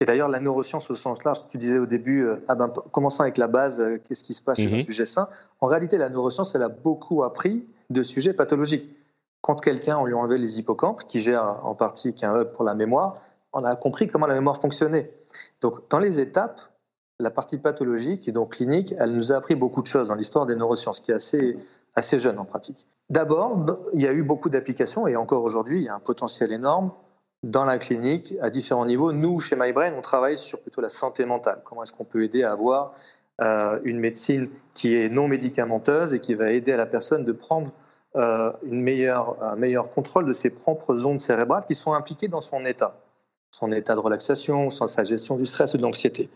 [0.00, 3.22] Et d'ailleurs, la neuroscience au sens large, tu disais au début, euh, ah ben, commençant
[3.22, 4.80] avec la base, euh, qu'est-ce qui se passe sur un mhm.
[4.80, 5.28] sujet sain
[5.60, 8.90] En réalité, la neuroscience, elle a beaucoup appris de sujets pathologiques.
[9.42, 12.40] Quand quelqu'un, on lui a enlevé les hippocampes, qui gère en partie, qui est un
[12.40, 13.18] hub pour la mémoire,
[13.52, 15.12] on a compris comment la mémoire fonctionnait.
[15.60, 16.60] Donc, dans les étapes,
[17.20, 20.46] la partie pathologique et donc clinique, elle nous a appris beaucoup de choses dans l'histoire
[20.46, 21.56] des neurosciences, qui est assez,
[21.94, 22.88] assez jeune en pratique.
[23.12, 26.50] D'abord, il y a eu beaucoup d'applications et encore aujourd'hui, il y a un potentiel
[26.50, 26.92] énorme
[27.42, 29.12] dans la clinique à différents niveaux.
[29.12, 31.60] Nous, chez MyBrain, on travaille sur plutôt la santé mentale.
[31.62, 32.94] Comment est-ce qu'on peut aider à avoir
[33.42, 37.32] euh, une médecine qui est non médicamenteuse et qui va aider à la personne de
[37.32, 37.70] prendre
[38.16, 42.40] euh, une meilleure, un meilleur contrôle de ses propres ondes cérébrales qui sont impliquées dans
[42.40, 42.96] son état,
[43.50, 46.30] son état de relaxation, sa gestion du stress et de l'anxiété.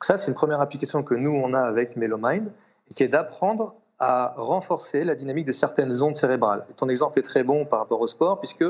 [0.00, 2.50] Ça, c'est une première application que nous, on a avec MeloMind
[2.90, 6.66] et qui est d'apprendre à renforcer la dynamique de certaines ondes cérébrales.
[6.76, 8.64] ton exemple est très bon par rapport au sport, puisque,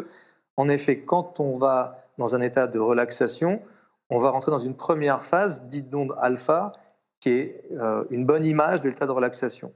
[0.56, 3.60] en effet, quand on va dans un état de relaxation,
[4.08, 6.72] on va rentrer dans une première phase dite d'onde alpha,
[7.20, 9.72] qui est euh, une bonne image de l'état de relaxation.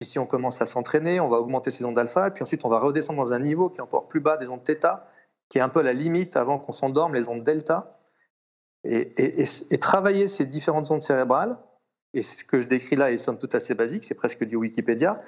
[0.00, 2.68] Ici, on commence à s'entraîner, on va augmenter ces ondes alpha, et puis ensuite, on
[2.68, 5.06] va redescendre dans un niveau qui est encore plus bas des ondes θ,
[5.48, 7.98] qui est un peu la limite avant qu'on s'endorme, les ondes delta.
[8.84, 11.56] et, travailler ces différentes ondes cérébrales,
[12.14, 15.22] et ce que je décris là est somme toute assez basique, c'est presque du Wikipédia,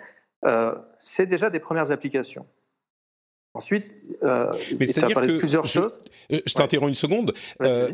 [0.44, 2.46] euh, c'est déjà des premières applications.
[3.54, 3.86] Ensuite,
[4.24, 5.92] euh, mais as parlé de plusieurs choses.
[6.32, 7.34] Euh, je t'interromps une seconde.
[7.62, 7.92] Euh,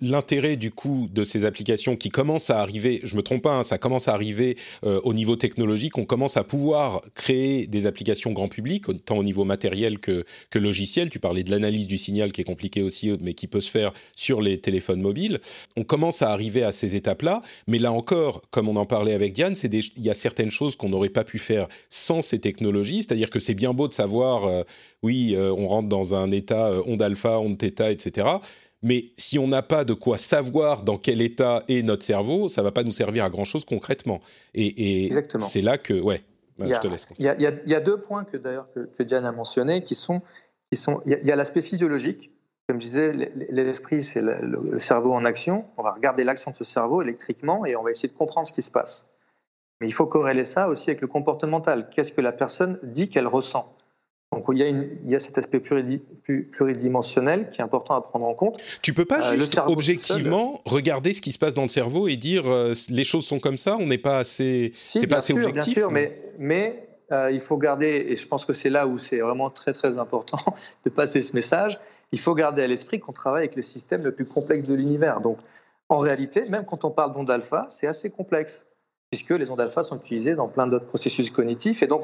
[0.00, 3.62] l'intérêt du coup de ces applications qui commencent à arriver, je me trompe pas, hein,
[3.62, 8.32] ça commence à arriver euh, au niveau technologique, on commence à pouvoir créer des applications
[8.32, 11.10] grand public, tant au niveau matériel que, que logiciel.
[11.10, 13.92] Tu parlais de l'analyse du signal qui est compliqué aussi, mais qui peut se faire
[14.14, 15.40] sur les téléphones mobiles.
[15.76, 19.32] On commence à arriver à ces étapes-là, mais là encore, comme on en parlait avec
[19.32, 23.30] Diane, il y a certaines choses qu'on n'aurait pas pu faire sans ces technologies, c'est-à-dire
[23.30, 24.64] que c'est bien beau de savoir
[25.02, 28.28] oui, euh, on rentre dans un état euh, onde alpha, onde theta, etc.
[28.82, 32.62] Mais si on n'a pas de quoi savoir dans quel état est notre cerveau, ça
[32.62, 34.20] va pas nous servir à grand chose concrètement.
[34.54, 36.20] Et, c'est là que, ouais,
[36.58, 37.06] bah, je te laisse.
[37.18, 40.22] Il y, a deux points que d'ailleurs que, Diane a mentionnés qui sont,
[40.70, 42.30] qui sont, il y a, l'aspect physiologique.
[42.68, 43.12] Comme je disais,
[43.50, 45.66] l'esprit c'est le, le, cerveau en action.
[45.76, 48.52] On va regarder l'action de ce cerveau électriquement et on va essayer de comprendre ce
[48.52, 49.08] qui se passe.
[49.80, 51.88] Mais il faut corréler ça aussi avec le comportemental.
[51.94, 53.75] Qu'est-ce que la personne dit qu'elle ressent?
[54.32, 58.26] Donc il y, a il y a cet aspect pluridimensionnel qui est important à prendre
[58.26, 58.60] en compte.
[58.82, 62.16] Tu peux pas euh, juste objectivement regarder ce qui se passe dans le cerveau et
[62.16, 65.46] dire euh, les choses sont comme ça, on n'est pas assez, c'est pas assez sûr,
[65.46, 65.74] objectif.
[65.74, 68.98] Bien sûr, mais, mais euh, il faut garder, et je pense que c'est là où
[68.98, 70.38] c'est vraiment très très important
[70.84, 71.78] de passer ce message,
[72.10, 75.20] il faut garder à l'esprit qu'on travaille avec le système le plus complexe de l'univers.
[75.20, 75.38] Donc
[75.88, 78.64] en réalité, même quand on parle d'ondes alpha, c'est assez complexe,
[79.10, 82.02] puisque les ondes alpha sont utilisées dans plein d'autres processus cognitifs, et donc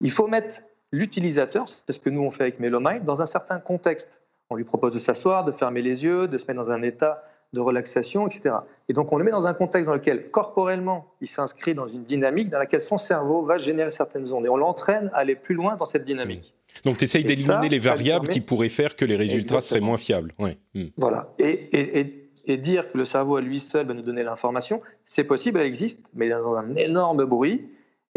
[0.00, 3.58] il faut mettre l'utilisateur, c'est ce que nous on fait avec MeloMind, dans un certain
[3.58, 4.20] contexte.
[4.50, 7.22] On lui propose de s'asseoir, de fermer les yeux, de se mettre dans un état
[7.52, 8.56] de relaxation, etc.
[8.88, 12.04] Et donc on le met dans un contexte dans lequel corporellement il s'inscrit dans une
[12.04, 15.54] dynamique dans laquelle son cerveau va générer certaines ondes et on l'entraîne à aller plus
[15.54, 16.54] loin dans cette dynamique.
[16.84, 20.34] Donc tu essayes d'éliminer les variables qui pourraient faire que les résultats seraient moins fiables.
[20.38, 20.58] Ouais.
[20.74, 20.88] Hmm.
[20.98, 21.32] Voilà.
[21.38, 25.24] Et, et, et, dire que le cerveau à lui seul va nous donner l'information, c'est
[25.24, 27.68] possible, elle existe, mais dans un énorme bruit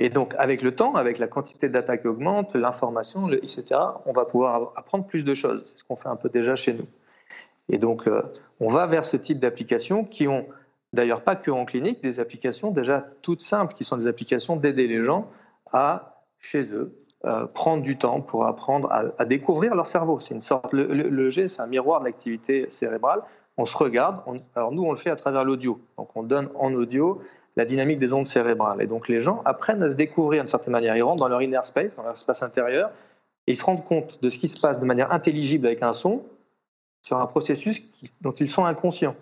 [0.03, 3.65] et donc, avec le temps, avec la quantité de data qui augmente, l'information, etc.,
[4.07, 5.61] on va pouvoir apprendre plus de choses.
[5.67, 6.87] C'est ce qu'on fait un peu déjà chez nous.
[7.69, 8.23] Et donc, euh,
[8.59, 10.47] on va vers ce type d'applications qui ont,
[10.91, 14.87] d'ailleurs pas que en clinique, des applications déjà toutes simples, qui sont des applications d'aider
[14.87, 15.29] les gens
[15.71, 20.19] à, chez eux, euh, prendre du temps pour apprendre à, découvrir leur cerveau.
[20.19, 23.21] C'est une sorte, le, le G, c'est un miroir de l'activité cérébrale
[23.57, 24.21] on se regarde.
[24.55, 25.79] alors nous, on le fait à travers l'audio.
[25.97, 27.21] Donc on donne en audio
[27.55, 28.81] la dynamique des ondes cérébrales.
[28.81, 30.95] Et donc les gens apprennent à se découvrir d'une certaine manière.
[30.95, 32.91] Ils rentrent dans leur inner space, dans leur espace intérieur,
[33.47, 35.93] et ils se rendent compte de ce qui se passe de manière intelligible avec un
[35.93, 36.23] son
[37.01, 37.83] sur un processus
[38.21, 39.15] dont ils sont inconscients.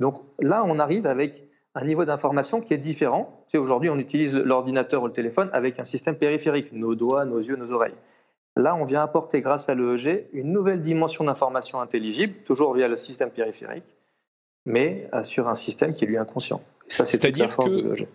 [0.00, 1.42] Donc là, on arrive avec
[1.74, 3.44] un niveau d'information qui est différent.
[3.48, 7.38] Tu aujourd'hui, on utilise l'ordinateur ou le téléphone avec un système périphérique, nos doigts, nos
[7.38, 7.94] yeux, nos oreilles.
[8.56, 12.94] Là, on vient apporter, grâce à l'EEG, une nouvelle dimension d'information intelligible, toujours via le
[12.94, 13.84] système périphérique,
[14.64, 16.62] mais euh, sur un système qui est lui inconscient.
[16.86, 18.06] C'est-à-dire que e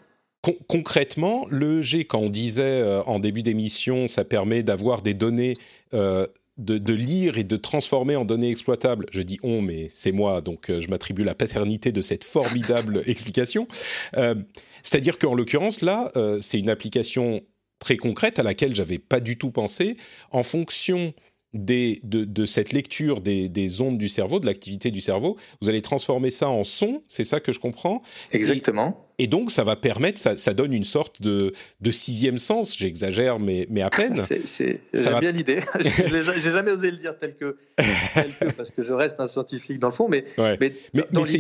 [0.70, 5.56] concrètement, l'EEG, quand on disait euh, en début d'émission, ça permet d'avoir des données
[5.94, 6.26] euh,
[6.58, 9.08] de, lire et de transformer en données exploitables.
[9.12, 13.66] Je dis on, mais c'est moi, donc je m'attribue la paternité de cette formidable explication.
[14.14, 17.42] C'est-à-dire qu'en l'occurrence, là, c'est une application
[17.80, 19.96] très concrète à laquelle j'avais pas du tout pensé.
[20.32, 21.14] En fonction
[21.54, 26.30] des, de, cette lecture des, ondes du cerveau, de l'activité du cerveau, vous allez transformer
[26.30, 28.02] ça en son, c'est ça que je comprends?
[28.32, 29.08] Exactement.
[29.18, 33.66] Et, donc, ça va permettre, ça, donne une sorte de, de sixième sens, j'exagère, mais,
[33.70, 34.16] mais à peine.
[34.46, 35.20] c'est va...
[35.20, 35.60] bien l'idée.
[35.82, 37.58] J'ai jamais osé le dire tel que,
[38.56, 40.74] parce que je reste un scientifique dans le fond, mais, mais,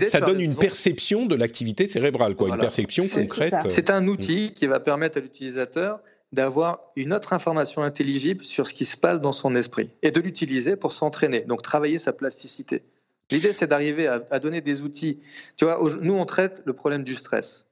[0.07, 3.53] ça donne une perception de l'activité cérébrale, quoi, une perception concrète.
[3.67, 5.99] C'est un outil qui va permettre à l'utilisateur
[6.31, 10.21] d'avoir une autre information intelligible sur ce qui se passe dans son esprit et de
[10.21, 12.83] l'utiliser pour s'entraîner, donc travailler sa plasticité.
[13.31, 15.19] L'idée, c'est d'arriver à, donner des outils.
[15.55, 17.67] Tu vois, nous, on traite le problème du stress,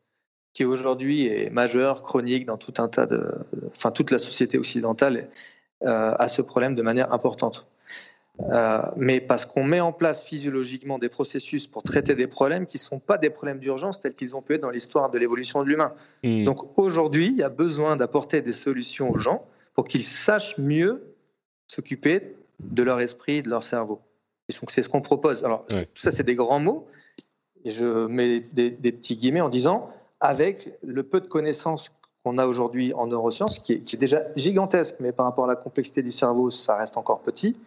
[0.54, 3.28] qui aujourd'hui est majeur, chronique dans tout un tas de.
[3.70, 5.30] Enfin, toute la société occidentale
[5.84, 7.68] euh, a ce problème de manière importante.
[8.40, 12.78] Euh, mais parce qu'on met en place physiologiquement des processus pour traiter des problèmes qui
[12.78, 15.64] ne sont pas des problèmes d'urgence tels qu'ils ont pu être dans l'histoire de l'évolution
[15.64, 15.94] de l'humain.
[16.24, 16.44] Hmm.
[16.44, 21.16] Donc aujourd'hui, il y a besoin d'apporter des solutions aux gens pour qu'ils sachent mieux
[21.68, 24.02] s'occuper de leur esprit, de leur cerveau.
[24.50, 25.44] Et donc c'est ce qu'on propose.
[25.44, 26.88] Alors tout ça, c'est des grands mots.
[27.66, 31.92] Et je mets des, petits guillemets en disant, avec le peu de connaissances
[32.24, 36.02] qu'on a aujourd'hui en neurosciences, qui est déjà gigantesque, mais par rapport à la complexité
[36.02, 37.58] du cerveau, ça reste encore petit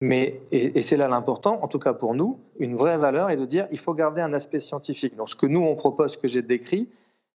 [0.00, 3.44] mais, et, c'est là l'important, en tout cas pour nous, une vraie valeur est de
[3.44, 5.16] dire il faut garder un aspect scientifique.
[5.16, 6.88] Donc ce que nous on propose, ce que j'ai décrit,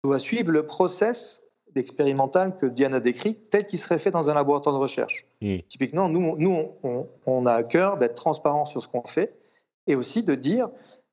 [0.05, 1.43] doit suivre le process
[1.77, 5.25] expérimental que Diane a décrit, tel qu'il serait fait dans un laboratoire de recherche.
[5.41, 5.59] Mmh.
[5.69, 6.69] Typiquement, nous, nous
[7.27, 9.33] on, a à cœur d'être transparent sur ce qu'on fait
[9.87, 10.69] et aussi de dire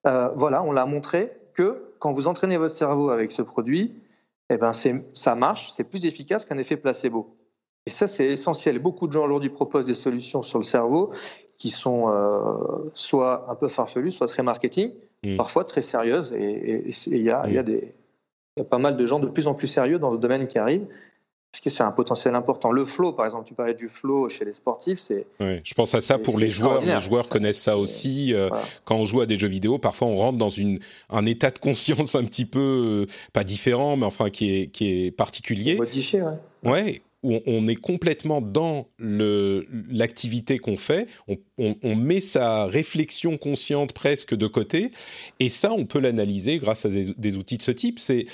[0.06, 3.96] euh, voilà, on l'a montré que quand vous entraînez votre cerveau avec ce produit,
[4.50, 7.37] eh ben ça marche, c'est plus efficace qu'un effet placebo.
[7.88, 8.80] Et ça, c'est essentiel.
[8.80, 11.14] Beaucoup de gens aujourd'hui proposent des solutions sur le cerveau
[11.58, 14.92] qui sont euh, soit un peu farfelues, soit très marketing,
[15.24, 15.38] mm.
[15.38, 16.34] parfois très sérieuses.
[16.34, 19.54] Et il y, a, y, a y a pas mal de gens de plus en
[19.54, 20.86] plus sérieux dans ce domaine qui arrivent
[21.52, 22.72] parce que c'est un potentiel important.
[22.72, 25.26] Le flow, par exemple, tu parlais du flow chez les sportifs, c'est.
[25.40, 26.84] je pense à ça pour les joueurs.
[26.84, 28.34] Les joueurs connaissent ça aussi.
[28.34, 28.50] Euh,
[28.84, 31.58] quand on joue à des jeux vidéo, parfois on rentre dans une, un état de
[31.58, 35.78] conscience un petit peu euh, pas différent, mais enfin qui est, qui est particulier.
[35.78, 36.34] Modifié, ouais.
[36.64, 41.08] Ouais, où on est complètement dans l'activité qu'on fait,
[41.58, 44.92] on, met sa réflexion consciente presque de côté,
[45.40, 48.00] et ça, on peut l'analyser grâce à des, outils de ce type.
[48.00, 48.26] C'est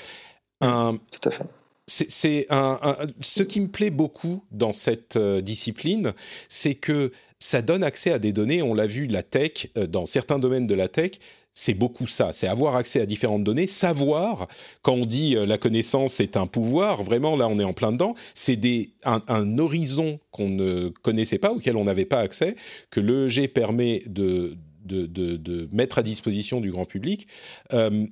[0.62, 1.00] un.
[1.12, 1.46] Tout à fait.
[1.86, 2.80] C'est un,
[3.20, 6.14] ce qui me plaît beaucoup dans cette euh, discipline,
[6.48, 8.62] c'est que ça donne accès à des données.
[8.62, 11.12] On l'a vu, la tech, euh, dans certains domaines de la tech,
[11.54, 14.48] c'est beaucoup ça, c'est avoir accès à différentes données, savoir,
[14.82, 17.92] quand on dit euh, la connaissance est un pouvoir, vraiment là on est en plein
[17.92, 18.60] dedans, c'est
[19.06, 22.56] un, un, horizon qu'on ne connaissait pas, auquel on n'avait pas accès,
[22.90, 27.28] que l'EEG permet de, de, de, mettre à disposition du grand public.
[27.74, 28.08] Euh,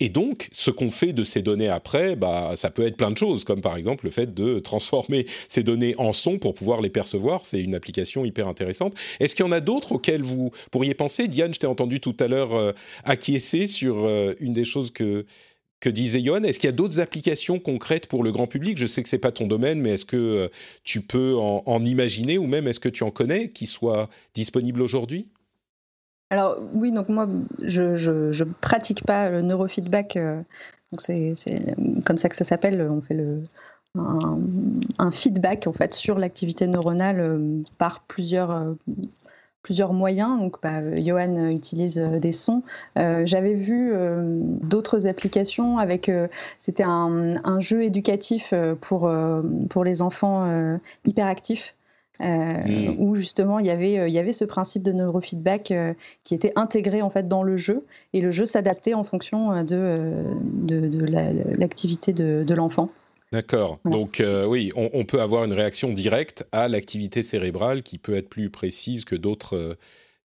[0.00, 3.18] et donc, ce qu'on fait de ces données après, bah, ça peut être plein de
[3.18, 6.90] choses, comme par exemple le fait de transformer ces données en son pour pouvoir les
[6.90, 7.44] percevoir.
[7.44, 8.94] C'est une application hyper intéressante.
[9.20, 11.28] Est-ce qu'il y en a d'autres auxquelles vous pourriez penser?
[11.28, 12.72] Diane, je t'ai entendu tout à l'heure euh,
[13.04, 15.26] acquiescer sur euh, une des choses que,
[15.80, 16.42] que disait Johan.
[16.42, 18.78] Est-ce qu'il y a d'autres applications concrètes pour le grand public?
[18.78, 20.48] Je sais que c'est pas ton domaine, mais est-ce que euh,
[20.82, 25.28] tu peux en imaginer ou même est-ce que tu en connais qui soient disponibles aujourd'hui?
[26.34, 27.28] Alors oui, donc moi,
[27.62, 30.16] je, pratique pas le neurofeedback.
[30.16, 30.42] Euh,
[30.90, 31.32] donc c'est
[32.04, 32.84] comme ça que ça s'appelle.
[32.90, 33.16] On fait
[34.98, 38.72] un, feedback en fait sur l'activité neuronale euh, par plusieurs euh,
[39.62, 40.36] plusieurs moyens.
[40.40, 42.64] Donc, bah, Johan utilise des sons.
[42.96, 43.94] J'avais vu
[44.60, 46.10] d'autres applications avec.
[46.58, 49.10] C'était un, un, jeu éducatif pour,
[49.70, 51.74] pour les enfants hyperactifs.
[52.20, 52.94] Euh, hmm.
[53.00, 56.36] où justement il y avait euh, il y avait ce principe de neurofeedback euh, qui
[56.36, 60.12] était intégré en fait dans le jeu et le jeu s'adaptait en fonction de
[60.44, 61.04] de,
[61.58, 62.88] l'activité de, l'enfant.
[63.32, 63.80] D'accord.
[63.84, 68.48] Donc oui, on, peut avoir une réaction directe à l'activité cérébrale qui peut être plus
[68.48, 69.76] précise que d'autres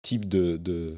[0.02, 0.94] types de, de,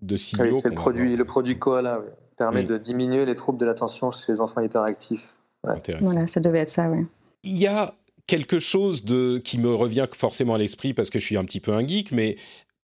[0.00, 0.58] de signaux.
[0.60, 2.02] c'est le produit, le produit Koala
[2.36, 2.66] permet hmm.
[2.66, 5.36] de diminuer les troubles de l'attention chez les enfants hyperactifs.
[5.62, 7.06] Voilà, ça devait être ça, oui.
[7.44, 7.94] Il y a
[8.32, 11.60] quelque chose de, qui me revient forcément à l'esprit parce que je suis un petit
[11.60, 12.36] peu un geek, mais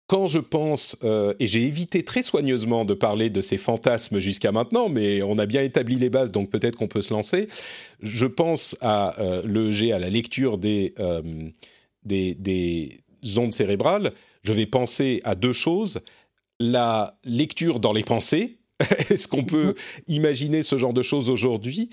[0.06, 4.52] quand je pense, euh, et j'ai évité très soigneusement de parler de ces fantasmes jusqu'à
[4.52, 7.48] maintenant, mais on a bien établi les bases, donc peut-être qu'on peut se lancer,
[8.02, 11.22] je pense à euh, l'EEG, à la lecture des, euh,
[12.04, 12.98] des, des
[13.38, 16.00] ondes cérébrales, je vais penser à deux choses.
[16.60, 18.58] La lecture dans les pensées,
[19.08, 20.02] est-ce qu'on peut mm-hmm.
[20.08, 21.88] imaginer ce genre de choses aujourd'hui?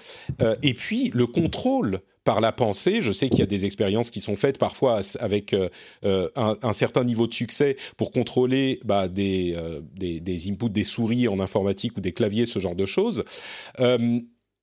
[0.62, 3.02] Et puis le contrôle par la pensée.
[3.02, 5.70] Je sais qu'il y a des expériences qui sont faites parfois avec euh,
[6.04, 11.30] euh, un, certain niveau de succès pour contrôler bah, euh, des, des, inputs des souris
[11.30, 13.24] en informatique ou des claviers, ce genre de choses.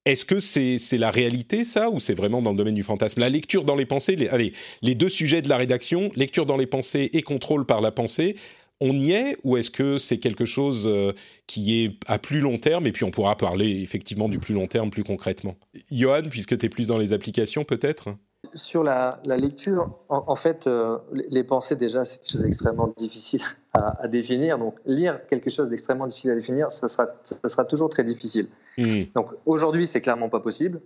[0.05, 3.21] est-ce que c'est la réalité, ça, ou c'est vraiment dans le domaine du fantasme?
[3.21, 6.67] La lecture dans les pensées, allez, les deux sujets de la rédaction, lecture dans les
[6.67, 8.35] pensées et contrôle par la pensée,
[8.83, 11.13] on y est ou est-ce que c'est quelque chose euh,
[11.47, 14.67] qui est à plus long terme et puis on pourra parler effectivement du plus long
[14.67, 15.57] terme plus concrètement?
[15.91, 18.09] Johan, puisque tu es plus dans les applications peut-être?
[18.55, 20.99] Sur la, lecture, en, fait, euh,
[21.31, 23.43] les pensées déjà, c'est quelque chose d'extrêmement difficile
[23.73, 24.59] à, définir.
[24.59, 28.49] Donc lire quelque chose d'extrêmement difficile à définir, ça sera, ça sera toujours très difficile.
[28.77, 29.05] Hmm.
[29.15, 30.81] Donc aujourd'hui, c'est clairement pas possible.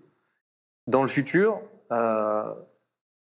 [0.87, 2.53] Dans le futur, euh,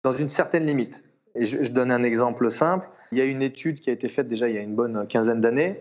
[0.02, 1.02] dans une certaine limite.
[1.34, 2.88] Et je, donne un exemple simple.
[3.12, 5.06] Il y a une étude qui a été faite déjà il y a une bonne
[5.06, 5.80] quinzaine d'années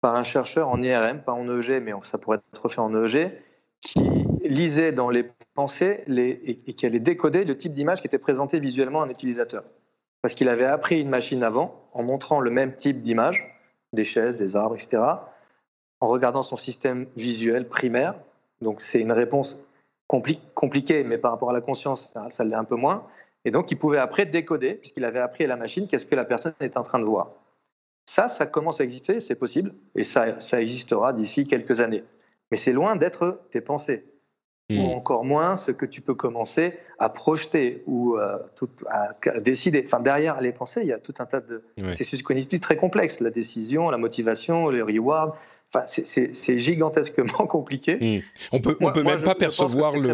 [0.00, 3.32] par un chercheur en IRM, pas en EEG, mais ça pourrait être fait en EEG,
[3.82, 4.00] qui
[4.44, 8.60] lisait dans les pensées les, et qui allait décoder le type d'image qui était présenté
[8.60, 9.64] visuellement à un utilisateur.
[10.22, 13.44] Parce qu'il avait appris une machine avant en montrant le même type d'image,
[13.92, 15.02] des chaises, des arbres, etc.,
[16.00, 18.14] en regardant son système visuel primaire.
[18.60, 19.58] Donc c'est une réponse
[20.06, 23.06] compliquée, mais par rapport à la conscience, ça l'est un peu moins.
[23.44, 26.24] Et donc, il pouvait après décoder, puisqu'il avait appris à la machine, qu'est-ce que la
[26.24, 27.32] personne est en train de voir.
[28.04, 32.04] Ça, ça commence à exister, c'est possible, et ça, ça existera d'ici quelques années.
[32.50, 34.04] Mais c'est loin d'être tes pensées,
[34.70, 34.90] ou hmm.
[34.90, 39.82] encore moins ce que tu peux commencer à projeter ou euh, tout, à, décider.
[39.84, 43.20] Enfin, derrière les pensées, il y a tout un tas de processus cognitifs très complexes,
[43.20, 45.32] la décision, la motivation, le reward.
[45.72, 47.96] Enfin, c'est gigantesquement compliqué.
[47.96, 48.22] Hmm.
[48.52, 50.12] On peut, on peut même pas percevoir le.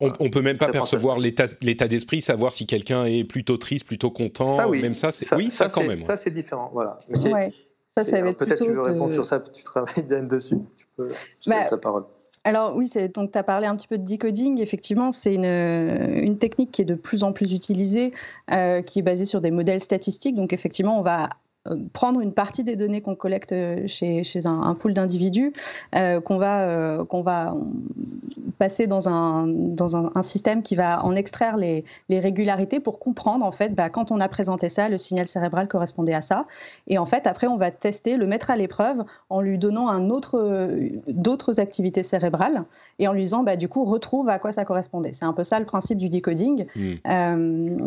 [0.00, 4.10] On, ne peut même pas percevoir l'état d'esprit, savoir si quelqu'un est plutôt triste, plutôt
[4.10, 4.46] content.
[4.46, 4.80] Ça, oui.
[4.80, 5.98] Même ça, c'est oui, ça, quand même.
[5.98, 6.70] Ça, c'est différent.
[6.72, 6.98] Voilà.
[7.14, 10.56] Ça, ça Peut-être tu veux répondre sur ça, tu travailles dessus.
[10.76, 11.10] Tu peux.
[11.44, 12.04] Je bah, la parole.
[12.44, 14.60] alors oui, donc tu as parlé un petit peu de decoding.
[14.60, 18.12] Effectivement, c'est une, une, technique qui est de plus en plus utilisée,
[18.52, 20.36] euh, qui est basée sur des modèles statistiques.
[20.36, 21.28] Donc effectivement, on va euh,
[21.92, 25.52] prendre une partie des données qu'on collecte euh, chez, chez un, un pool d'individus,
[25.94, 27.54] euh, qu'on va, euh, qu'on va
[28.58, 32.98] passer dans, un, dans un, un, système qui va en extraire les, les régularités pour
[32.98, 36.46] comprendre, en fait, bah, quand on a présenté ça, le signal cérébral correspondait à ça.
[36.86, 40.10] Et en fait, après, on va tester, le mettre à l'épreuve en lui donnant un
[40.10, 40.70] autre,
[41.08, 42.64] d'autres activités cérébrales
[42.98, 45.12] et en lui disant, bah, du coup, retrouve à quoi ça correspondait.
[45.12, 46.66] C'est un peu ça le principe du decoding.
[46.76, 46.92] Mmh.
[47.06, 47.78] Euh,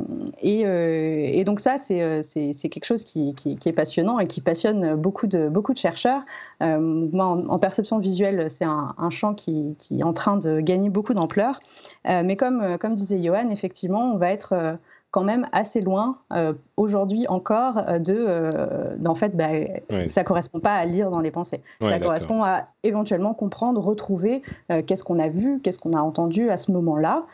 [0.42, 4.28] et, et, donc ça, c'est, c'est, c'est quelque chose qui, qui qui est passionnant et
[4.28, 6.22] qui passionne beaucoup de, beaucoup de chercheurs.
[6.62, 10.38] Euh, moi, en, en, perception visuelle, c'est un, un, champ qui, qui, est en train
[10.38, 11.60] de gagner beaucoup d'ampleur.
[12.08, 14.78] Euh, mais comme, euh, comme disait Johan, effectivement, on va être
[15.14, 20.10] quand même assez loin euh, aujourd'hui encore de, euh, en fait, bah, ouais.
[20.10, 21.62] ça correspond pas à lire dans les pensées.
[21.80, 26.50] Ça correspond à éventuellement comprendre, retrouver euh, qu'est-ce qu'on a vu, qu'est-ce qu'on a entendu
[26.50, 27.26] à ce moment-là.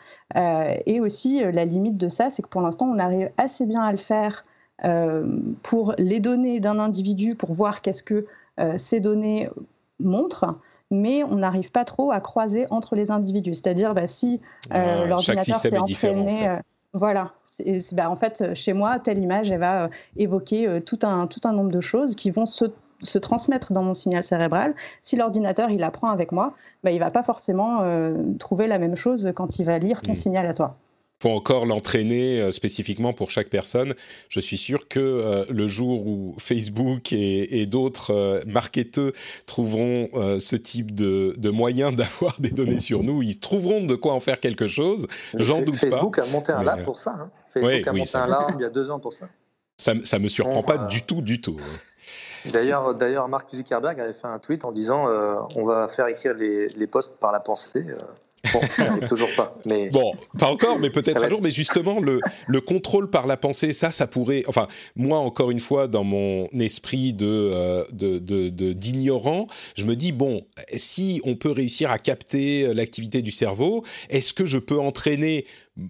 [0.84, 3.92] et aussi, la limite de ça, c'est que pour l'instant, on arrive assez bien à
[3.92, 4.44] le faire
[5.62, 8.26] pour les données d'un individu pour voir qu'est-ce que
[8.58, 9.48] euh, ces données
[9.98, 10.56] montrent
[10.92, 13.54] mais on n'arrive pas trop à croiser entre les individus.
[13.54, 14.40] C'est-à-dire, bah, si
[14.74, 16.48] euh, l'ordinateur s'est entraîné, en fait.
[16.48, 16.56] euh,
[16.92, 17.32] voilà,
[17.92, 21.40] bah, en fait, chez moi, telle image, elle va euh, évoquer euh, tout, un, tout
[21.44, 22.64] un nombre de choses qui vont se,
[23.00, 24.74] se, transmettre dans mon signal cérébral.
[25.02, 28.78] Si l'ordinateur, il apprend avec moi, bah, il ne va pas forcément euh, trouver la
[28.78, 30.16] même chose quand il va lire ton mmh.
[30.16, 30.76] signal à toi
[31.20, 33.94] faut encore l'entraîner euh, spécifiquement pour chaque personne.
[34.30, 39.12] Je suis sûr que euh, le jour où Facebook et, et d'autres euh, marketeurs
[39.46, 43.94] trouveront euh, ce type de, de moyens d'avoir des données sur nous, ils trouveront de
[43.94, 45.06] quoi en faire quelque chose.
[45.34, 45.96] J'en doute Facebook pas.
[45.96, 47.10] Facebook a monté un lab pour ça.
[47.10, 47.30] Hein.
[47.52, 49.28] Facebook a monté oui, un lab il y a deux ans pour ça.
[49.76, 51.56] Ça, ça me surprend pas du tout, du tout.
[52.52, 55.08] D'ailleurs, d'ailleurs, Mark Zuckerberg avait fait un tweet en disant
[55.56, 57.86] on va faire écrire les, les posts par la pensée.
[58.46, 59.58] Euh, Bon, toujours pas.
[59.66, 59.90] Mais...
[59.90, 61.42] Bon, pas encore, mais peut-être un jour.
[61.42, 64.44] Mais justement, le, le contrôle par la pensée, ça, ça pourrait.
[64.46, 64.66] Enfin,
[64.96, 69.94] moi, encore une fois, dans mon esprit de, euh, de, de, de d'ignorant, je me
[69.96, 74.78] dis bon, si on peut réussir à capter l'activité du cerveau, est-ce que je peux
[74.78, 75.44] entraîner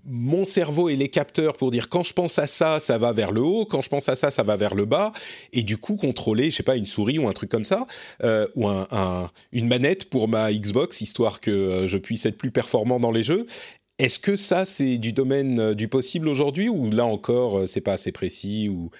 [0.05, 3.33] mon cerveau et les capteurs pour dire quand je pense à ça, ça va vers
[3.33, 5.13] le haut, quand je pense à ça, ça va vers le bas,
[5.53, 7.87] et du coup contrôler, je sais pas, une souris ou un truc comme ça,
[8.23, 12.39] euh, ou un, un, une manette pour ma Xbox, histoire que euh, je puisse être
[12.39, 13.47] plus performant dans les jeux.
[13.99, 17.93] Est-ce que ça, c'est du domaine euh, du possible aujourd'hui, ou là encore, c'est pas
[17.93, 18.91] assez précis, ou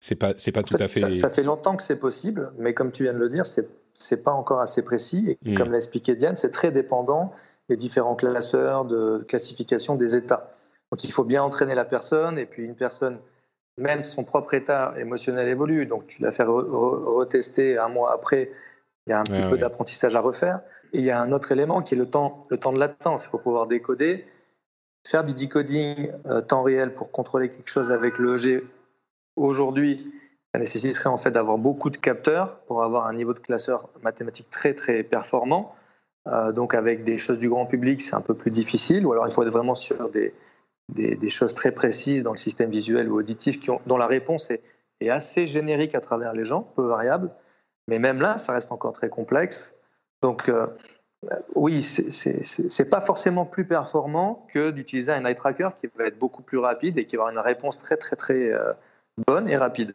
[0.00, 1.00] c'est pas, c'est pas tout à fait...
[1.00, 3.68] Ça, ça, fait longtemps que c'est possible, mais comme tu viens de le dire, c'est,
[3.94, 5.54] c'est pas encore assez précis, et mmh.
[5.54, 7.32] comme l'a expliqué Diane, c'est très dépendant
[7.68, 10.50] les différents classeurs de classification des états.
[10.90, 13.18] Donc il faut bien entraîner la personne, et puis une personne,
[13.76, 18.12] même son propre état émotionnel évolue, donc tu la fais re re retester un mois
[18.12, 18.50] après,
[19.06, 20.60] il y a un petit peu d'apprentissage à refaire.
[20.92, 23.24] Et il y a un autre élément qui est le temps, le temps de latence.
[23.24, 24.26] Il faut pouvoir décoder,
[25.06, 28.64] faire du decoding euh, temps réel pour contrôler quelque chose avec le EG
[29.36, 30.12] aujourd'hui.
[30.52, 34.50] Ça nécessiterait en fait d'avoir beaucoup de capteurs pour avoir un niveau de classeur mathématique
[34.50, 35.74] très très performant.
[36.28, 39.26] Euh, donc avec des choses du grand public, c'est un peu plus difficile, ou alors
[39.26, 40.34] il faut être vraiment sur des,
[40.92, 44.06] des, des, choses très précises dans le système visuel ou auditif qui ont, dont la
[44.06, 44.62] réponse est,
[45.00, 47.30] est, assez générique à travers les gens, peu variable,
[47.88, 49.74] mais même là, ça reste encore très complexe.
[50.22, 50.66] Donc euh,
[51.54, 56.42] oui, c'est pas forcément plus performant que d'utiliser un eye tracker qui va être beaucoup
[56.42, 58.72] plus rapide et qui va avoir une réponse très très très euh,
[59.26, 59.92] bonne et rapide.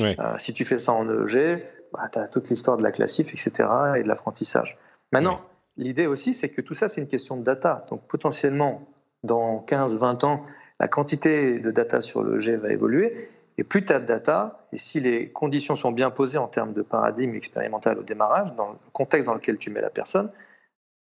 [0.00, 1.62] Euh, si tu fais ça en EEG,
[1.92, 3.68] bah, tu as toute l'histoire de la classif, etc.
[3.96, 4.78] et de l'apprentissage.
[5.12, 5.42] Maintenant,
[5.76, 7.86] L'idée aussi, c'est que tout ça, c'est une question de data.
[7.88, 8.86] Donc potentiellement,
[9.22, 10.46] dans 15-20 ans,
[10.80, 13.30] la quantité de data sur le G va évoluer.
[13.58, 16.72] Et plus tu as de data, et si les conditions sont bien posées en termes
[16.72, 20.30] de paradigme expérimental au démarrage, dans le contexte dans lequel tu mets la personne,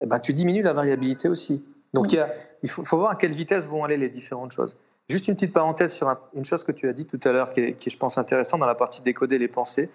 [0.01, 1.65] eh ben, tu diminues la variabilité aussi.
[1.93, 2.15] Donc
[2.63, 4.75] il, faut, voir à quelle vitesse vont aller les différentes choses.
[5.09, 7.51] Juste une petite parenthèse sur un, une chose que tu as dit tout à l'heure,
[7.51, 9.89] qui, qui est, je pense, intéressante dans la partie décoder les pensées.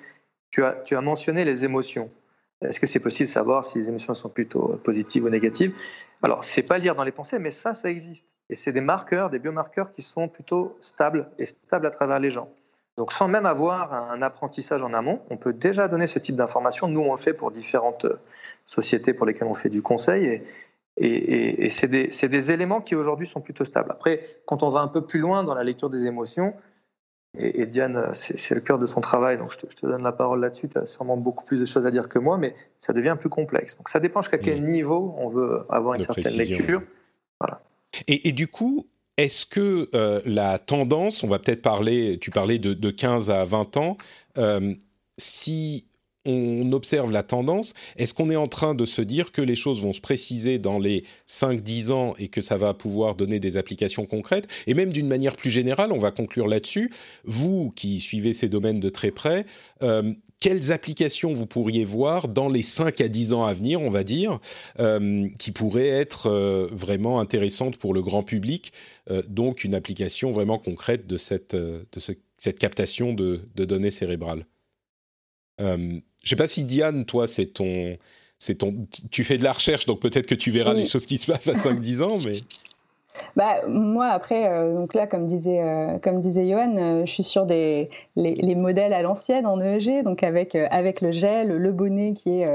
[0.50, 2.10] Tu as, tu as mentionné les émotions.
[2.68, 5.74] Est-ce que c'est possible de savoir si les émotions sont plutôt positives ou négatives?
[6.22, 8.26] Alors, c'est pas lire dans les pensées, mais ça, ça existe.
[8.50, 12.30] Et c'est des marqueurs, des biomarqueurs qui sont plutôt stables et stables à travers les
[12.30, 12.48] gens.
[12.96, 16.86] Donc, sans même avoir un apprentissage en amont, on peut déjà donner ce type d'informations.
[16.86, 18.06] Nous, on le fait pour différentes
[18.66, 20.42] sociétés pour lesquelles on fait du conseil.
[20.96, 23.90] Et, c'est des, éléments qui aujourd'hui sont plutôt stables.
[23.90, 26.54] Après, quand on va un peu plus loin dans la lecture des émotions,
[27.38, 30.02] et, et Diane, c'est le cœur de son travail, donc je te, je te donne
[30.02, 30.68] la parole là-dessus.
[30.68, 33.28] Tu as sûrement beaucoup plus de choses à dire que moi, mais ça devient plus
[33.28, 33.76] complexe.
[33.76, 34.70] Donc ça dépend jusqu'à quel mmh.
[34.70, 36.58] niveau on veut avoir une de certaine précision.
[36.58, 36.82] lecture.
[37.40, 37.60] Voilà.
[38.06, 42.58] Et, et, du coup, est-ce que euh, la tendance, on va peut-être parler, tu parlais
[42.58, 43.96] de, de, 15 à 20 ans,
[44.38, 44.74] euh,
[45.18, 45.88] si
[46.26, 49.82] on observe la tendance, est-ce qu'on est en train de se dire que les choses
[49.82, 54.06] vont se préciser dans les 5-10 ans et que ça va pouvoir donner des applications
[54.06, 54.48] concrètes?
[54.66, 56.90] Et même d'une manière plus générale, on va conclure là-dessus,
[57.24, 59.44] vous qui suivez ces domaines de très près,
[59.82, 63.90] euh, quelles applications vous pourriez voir dans les 5 à 10 ans à venir, on
[63.90, 64.40] va dire,
[64.78, 68.72] euh, qui pourraient être euh, vraiment intéressantes pour le grand public,
[69.28, 71.86] donc une application vraiment concrète de cette, de
[72.38, 74.46] cette captation de, de données cérébrales?
[76.24, 77.96] Je ne sais pas si Diane, toi, c'est ton,
[78.38, 81.18] c'est ton, tu fais de la recherche, donc peut-être que tu verras les choses qui
[81.18, 82.32] se passent à 5-10 ans, mais.
[83.36, 87.22] Bah, moi, après, euh, donc là, comme disait, euh, comme disait Johan, euh, je suis
[87.22, 91.72] sur des, les, les modèles à l'ancienne en EEG, donc avec, avec le gel, le
[91.72, 92.46] bonnet qui est,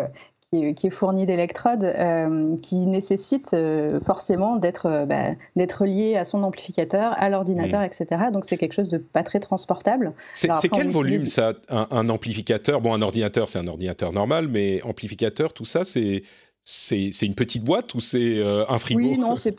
[0.52, 6.26] qui est, fourni d'électrodes, euh, qui nécessite euh, forcément d'être euh, bah, d'être lié à
[6.26, 8.08] son amplificateur, à l'ordinateur, etc.
[8.34, 10.14] Donc c'est quelque chose de pas très transportable.
[10.34, 12.82] C'est quel volume ça, un, un, amplificateur?
[12.82, 16.24] Bon, un ordinateur, c'est un ordinateur normal, mais amplificateur, tout ça, c'est
[16.72, 18.99] c'est une petite boîte ou c'est euh, un frigo?
[18.99, 19.55] Oui, non, c'est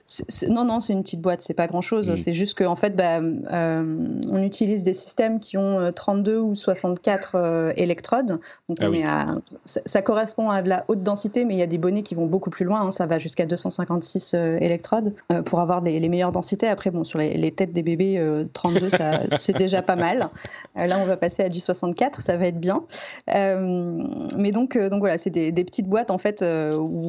[0.49, 2.09] non, non, c'est une petite boîte, c'est pas grand-chose.
[2.09, 2.17] Hmm.
[2.17, 3.97] C'est juste qu'en fait, bah, euh,
[4.31, 8.39] on utilise des systèmes qui ont 32 euh, ou 64 électrodes.
[8.69, 9.35] Donc ah on est à,
[9.65, 12.27] ça, correspond à de la haute densité, mais il y a des bonnets qui vont
[12.27, 12.81] beaucoup plus loin.
[12.83, 12.93] Hein.
[12.93, 15.13] ça va jusqu'à 256 électrodes
[15.47, 16.69] pour avoir des, les meilleures densités.
[16.69, 18.91] Après, bon, sur les, têtes des bébés, 32,
[19.37, 20.31] c'est déjà pas mal.
[20.77, 22.85] là, on va passer à du 64, ça va être bien.
[23.27, 26.45] mais donc, donc voilà, c'est des, des, petites boîtes en fait
[26.79, 27.00] où,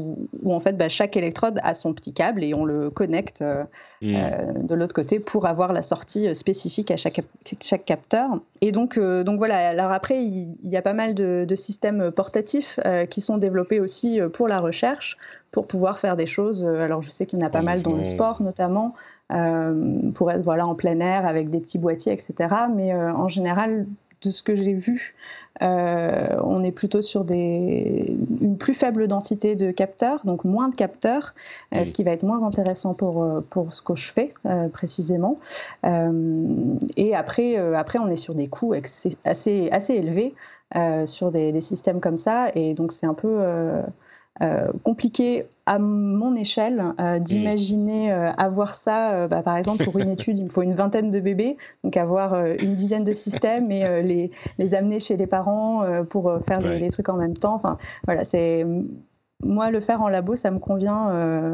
[0.45, 3.63] en fait bah, chaque électrode a son petit câble et on le connecte euh,
[4.01, 4.15] hmm.
[4.15, 7.21] euh, de l'autre côté pour avoir la sortie euh, spécifique à chaque,
[7.61, 8.29] chaque capteur.
[8.61, 12.79] Et donc, donc voilà, alors après, il, y a pas mal de, systèmes portatifs
[13.09, 15.17] qui sont développés aussi pour la recherche,
[15.51, 16.65] pour pouvoir faire des choses.
[16.65, 18.93] Alors je sais qu'il y en a pas mal dans le sport notamment.
[20.13, 22.55] pour être voilà en plein air avec des petits boîtiers, etc.
[22.73, 23.85] Mais en général,
[24.21, 25.15] de ce que j'ai vu,
[25.61, 30.75] euh, on est plutôt sur des, une plus faible densité de capteurs, donc moins de
[30.75, 31.33] capteurs,
[31.75, 34.33] euh, ce qui va être moins intéressant pour, euh, pour ce que je fais
[34.73, 35.39] précisément.
[35.83, 40.33] et après, après, on est sur des coûts assez, assez élevés
[41.05, 43.39] sur des, des, systèmes comme ça, et donc c'est un peu
[44.41, 49.27] euh, compliqué à mon échelle euh, d'imaginer euh, avoir ça.
[49.27, 52.45] Bah, par exemple, pour une étude, il me faut une vingtaine de bébés, donc avoir
[52.45, 57.09] une dizaine de systèmes et les, les, amener chez les parents pour faire les, trucs
[57.09, 57.53] en même temps.
[57.53, 58.65] Enfin, voilà, c'est
[59.43, 61.11] moi, le faire en labo, ça me convient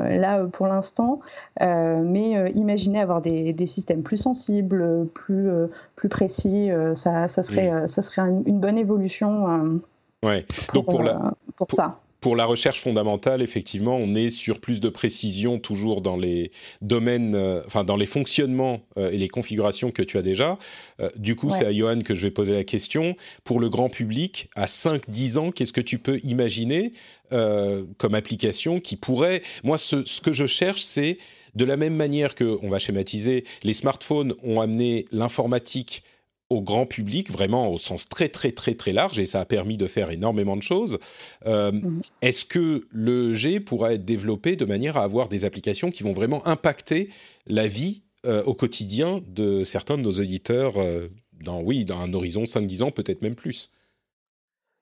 [0.10, 1.20] là pour l'instant,
[1.60, 5.50] mais imaginer avoir des, des, systèmes plus sensibles, plus,
[5.96, 9.80] plus précis, ça, ça, serait, ça serait une bonne évolution.
[10.24, 10.46] ouais.
[10.74, 14.90] Donc pour, la, pour ça pour la recherche fondamentale, effectivement, on est sur plus de
[14.90, 16.52] précision toujours dans les
[16.82, 20.58] domaines, euh, enfin dans les fonctionnements euh, et les configurations que tu as déjà.
[21.00, 23.16] Euh, du coup, c'est à Johan que je vais poser la question.
[23.44, 26.92] Pour le grand public, à 5-10 ans, qu'est-ce que tu peux imaginer
[27.30, 29.42] comme application qui pourrait...
[29.66, 31.18] Moi, ce, ce que je cherche, c'est
[31.56, 36.04] de la même manière que, on va schématiser, les smartphones ont amené l'informatique
[36.50, 39.78] au grand public, vraiment au sens très très très très large, et ça a permis
[39.78, 40.98] de faire énormément de choses.
[41.46, 42.02] Euh, mhm.
[42.22, 46.14] Est-ce que le G pourra être développé de manière à avoir des applications qui vont
[46.14, 47.10] vraiment impacter
[47.48, 51.10] la vie euh, au quotidien de certains de nos auditeurs euh,
[51.42, 53.72] dans, oui, dans un horizon 5-10 ans, peut-être même plus?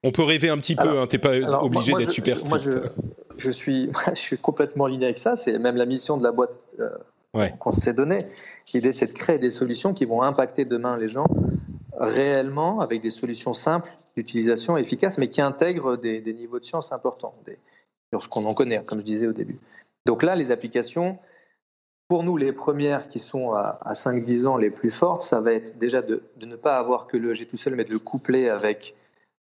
[0.03, 2.67] On peut rêver un petit peu, hein, tu n'es pas obligé d'être super strict.
[2.67, 2.83] Moi,
[3.37, 6.59] je, suis, je suis complètement lié avec ça, c'est même la mission de la boîte
[7.59, 8.25] qu'on s'est donnée.
[8.73, 11.25] L'idée, c'est de créer des solutions qui vont impacter demain les gens
[11.97, 17.35] réellement avec des solutions simples d'utilisation efficaces, mais qui intègrent des, niveaux de science importants,
[17.45, 17.57] des,
[18.11, 19.57] sur ce qu'on en connaît, comme je disais au début.
[20.05, 21.17] Donc là, les applications,
[22.07, 25.77] pour nous, les premières qui sont à, 5-10 ans les plus fortes, ça va être
[25.77, 28.95] déjà de, ne pas avoir que le G tout seul, mais de le coupler avec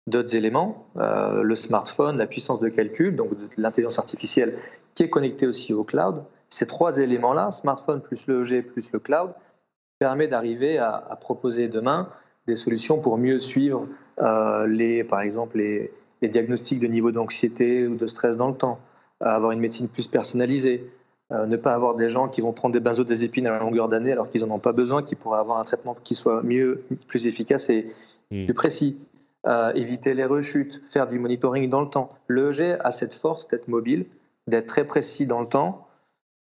[0.07, 4.57] d'autres éléments, euh, le smartphone, la puissance de calcul, donc l'intelligence artificielle
[4.95, 6.23] qui est connectée aussi au cloud.
[6.53, 9.31] Ces trois éléments-là, smartphone plus le G plus le cloud,
[9.97, 12.09] permet d'arriver à, à, proposer demain
[12.45, 13.87] des solutions pour mieux suivre,
[14.21, 15.91] euh, les, par exemple, les,
[16.21, 18.79] diagnostics de niveau d'anxiété ou de stress dans le temps,
[19.23, 20.89] euh, avoir une médecine plus personnalisée,
[21.31, 24.13] euh, ne pas avoir des gens qui vont prendre des benzodiazépines à la longueur d'année
[24.13, 27.25] alors qu'ils n'en ont pas besoin, qui pourraient avoir un traitement qui soit mieux, plus
[27.27, 27.91] efficace et
[28.31, 28.45] hmm.
[28.45, 28.99] plus précis.
[29.75, 32.07] éviter les rechutes, faire du monitoring dans le temps.
[32.29, 34.05] L'EEG a cette force d'être mobile,
[34.47, 35.87] d'être très précis dans le temps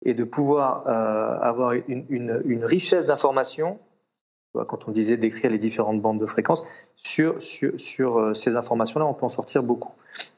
[0.04, 3.78] et de pouvoir avoir une, une richesse d'informations
[4.54, 6.64] quand on disait d'écrire les différentes bandes de fréquences,
[6.96, 9.92] sur, sur, sur euh, ces informations-là, on peut en sortir beaucoup.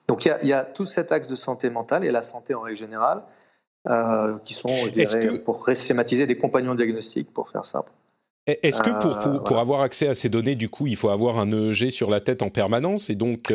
[0.09, 2.77] Donc il y, a, tout cet axe de santé mentale et la santé en règle
[2.77, 3.23] générale,
[3.89, 7.91] euh, qui sont, je dirais, pour schématiser, des compagnons diagnostiques, pour faire simple.
[8.47, 11.51] Est-ce que pour, pour, avoir accès à ces données, du coup, il faut avoir un
[11.51, 13.51] EEG sur la tête en permanence Et donc,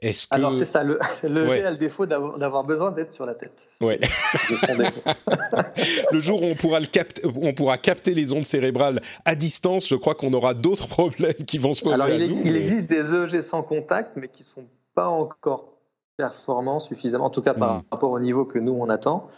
[0.00, 0.34] est-ce que...
[0.36, 0.84] Alors, c'est ça.
[0.84, 3.66] Le, l'EEG a le défaut d'avoir besoin d'être sur la tête.
[3.80, 3.98] Ouais.
[6.12, 9.88] le jour où on pourra, le capter, on pourra capter les ondes cérébrales à distance,
[9.88, 11.94] je crois qu'on aura d'autres problèmes qui vont se poser.
[11.94, 15.72] Alors, il, il existe des EEG sans contact, mais qui ne sont pas encore
[16.16, 17.82] performants suffisamment, en tout cas par hmm.
[17.90, 19.28] rapport au niveau que nous, on attend,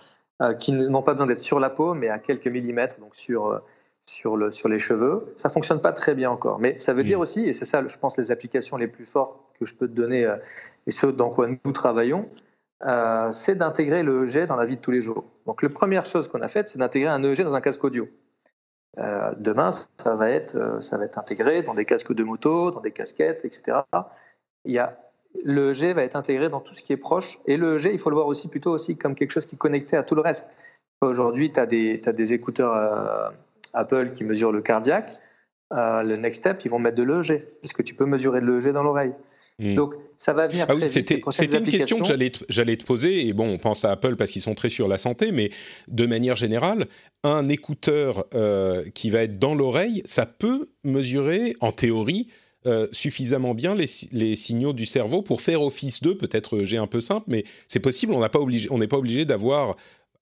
[0.59, 3.63] qui n'ont pas besoin d'être sur la peau, mais à quelques millimètres, donc sur
[4.07, 5.33] sur, le, sur les cheveux.
[5.37, 6.59] Ça fonctionne pas très bien encore.
[6.59, 9.39] Mais ça veut dire aussi, et c'est ça, je pense, les applications les plus fortes
[9.59, 10.37] que je peux te donner, euh,
[10.87, 12.29] et ce dans quoi nous travaillons,
[12.85, 15.25] euh, c'est d'intégrer le EEG dans la vie de tous les jours.
[15.47, 18.09] Donc, la première chose qu'on a faite, c'est d'intégrer un EEG dans un casque audio.
[18.99, 22.81] Euh, demain, ça va, être, ça va être intégré dans des casques de moto, dans
[22.81, 23.79] des casquettes, etc.
[24.65, 24.99] Il y a,
[25.45, 27.39] le EEG va être intégré dans tout ce qui est proche.
[27.47, 29.59] Et le EEG, il faut le voir aussi plutôt aussi comme quelque chose qui est
[29.59, 30.51] connecté à tout le reste.
[31.01, 33.33] Aujourd'hui, tu as, as, des écouteurs
[33.75, 35.11] Apple qui mesure le cardiaque,
[35.73, 38.73] euh, le next step, ils vont mettre de l'EEG, puisque tu peux mesurer de l'EEG
[38.73, 39.13] dans l'oreille.
[39.59, 39.75] Hmm.
[39.75, 40.67] Donc, ça va venir.
[40.69, 42.07] Ah oui, c'était une question que
[42.49, 43.27] j'allais te, poser.
[43.27, 45.51] Et bon, on pense à Apple parce qu'ils sont très sur la santé, mais
[45.89, 46.87] de manière générale,
[47.23, 52.29] un écouteur euh, qui va être dans l'oreille, ça peut mesurer, en théorie,
[52.67, 56.17] euh, suffisamment bien les, les, signaux du cerveau pour faire office d'eux.
[56.17, 58.13] Peut-être EEG un peu simple, mais c'est possible.
[58.15, 59.77] On n'est pas obligé, on n'est pas obligé d'avoir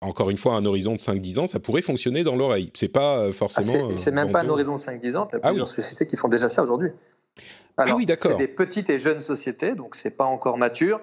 [0.04, 2.70] encore une fois, un horizon de 5-10 ans, ça pourrait fonctionner dans l'oreille.
[2.74, 3.90] C'est pas euh, forcément.
[3.90, 5.26] Ah, c'est même pas un horizon de 5-10 ans.
[5.26, 6.90] Tu as ah plusieurs sociétés qui font déjà ça aujourd'hui.
[7.76, 8.32] ah oui, d'accord.
[8.32, 11.00] C'est des petites et jeunes sociétés, donc c'est pas encore mature.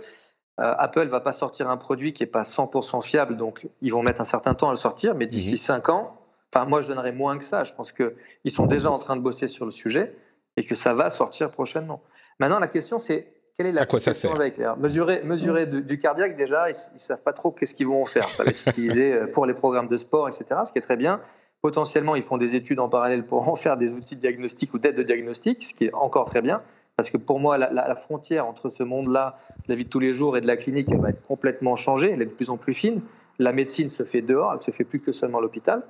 [0.60, 4.04] Euh, Apple va pas sortir un produit qui est pas 100% fiable, donc ils vont
[4.04, 5.96] mettre un certain temps à le sortir, mais d'ici 5 mhm.
[5.96, 6.18] ans,
[6.54, 7.64] enfin moi je donnerais moins que ça.
[7.64, 10.16] Je pense qu'ils sont déjà en train de bosser sur le sujet
[10.58, 12.04] et que ça va sortir prochainement.
[12.40, 14.38] Maintenant, la question c'est quelle est la quoi ça sert
[14.78, 18.28] Mesurer, mesurer du, cardiaque, déjà, ils ne savent pas trop qu'est-ce qu'ils vont en faire.
[18.30, 20.98] Ça va être utilisé euh, pour les programmes de sport, etc., ce qui est très
[20.98, 21.20] bien.
[21.62, 24.80] Potentiellement, ils font des études en parallèle pour en faire des outils de diagnostic ou
[24.80, 26.62] d'aide de diagnostic, ce qui est encore très bien.
[26.98, 29.38] Parce que pour moi, la, frontière entre ce monde-là,
[29.68, 32.12] la vie de tous les jours et de la clinique, elle va être complètement changée.
[32.12, 33.02] Elle est de plus en plus fine.
[33.40, 35.84] La médecine se fait dehors, elle ne se fait plus que seulement à l'hôpital.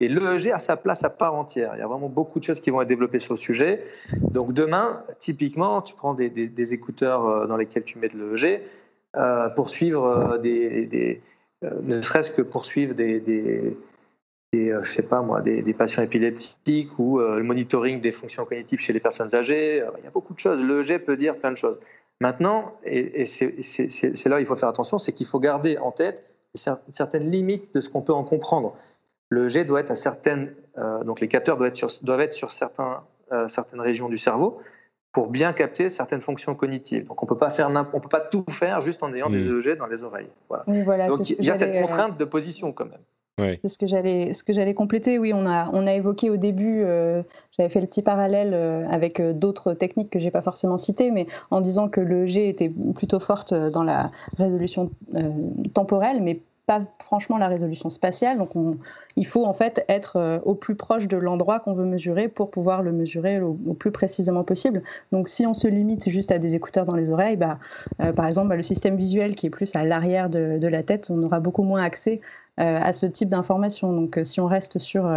[0.00, 1.72] Et l'EEG a sa place à part entière.
[1.74, 3.84] Il y a vraiment beaucoup de choses qui vont être développées sur le sujet.
[4.20, 8.60] Donc demain, typiquement, tu prends des, écouteurs euh, dans lesquels tu mets de l'EEG
[9.16, 11.20] euh, pour suivre euh, des,
[11.62, 13.76] ne serait-ce que pour suivre des,
[14.52, 19.00] je sais pas moi, des, patients épileptiques ou le monitoring des fonctions cognitives chez les
[19.00, 19.84] personnes âgées.
[19.98, 20.60] il y a beaucoup de choses.
[20.62, 21.80] L'EEG peut dire plein de choses.
[22.20, 26.24] Maintenant, et, c'est là où il faut faire attention, c'est qu'il faut garder en tête
[26.90, 28.76] certaines limites de ce qu'on peut en comprendre
[29.28, 32.32] le jet doit être à certaines, euh, donc les capteurs doivent être sur, doivent être
[32.32, 33.02] sur certains,
[33.32, 34.60] euh, certaines régions du cerveau
[35.12, 37.06] pour bien capter certaines fonctions cognitives.
[37.06, 39.60] Donc on peut pas faire, on peut pas tout faire juste en ayant des mmh.
[39.60, 40.28] EEG dans les oreilles.
[40.48, 41.08] Voilà.
[41.08, 43.00] donc il y a cette euh, contrainte de position quand même.
[43.62, 45.16] C'est ce que j'allais ce que j'allais compléter.
[45.20, 46.82] Oui, on a on a évoqué au début.
[47.56, 48.52] J'avais fait le petit parallèle
[48.90, 52.68] avec d'autres techniques que j'ai pas forcément citées, mais en disant que le G était
[52.96, 54.90] plutôt forte dans la résolution
[55.72, 58.36] temporelle, mais pas franchement la résolution spatiale.
[58.36, 58.50] Donc,
[59.16, 62.50] il faut en fait être euh, au plus proche de l'endroit qu'on veut mesurer pour
[62.50, 64.82] pouvoir le mesurer au, plus précisément possible.
[65.10, 67.58] Donc, si on se limite juste à des écouteurs dans les oreilles, bah,
[68.02, 71.08] euh, par exemple, bah, le système visuel qui est plus à l'arrière de, la tête,
[71.10, 72.20] on aura beaucoup moins accès
[72.60, 73.90] euh, à ce type d'informations.
[73.90, 75.10] Donc, si on reste sur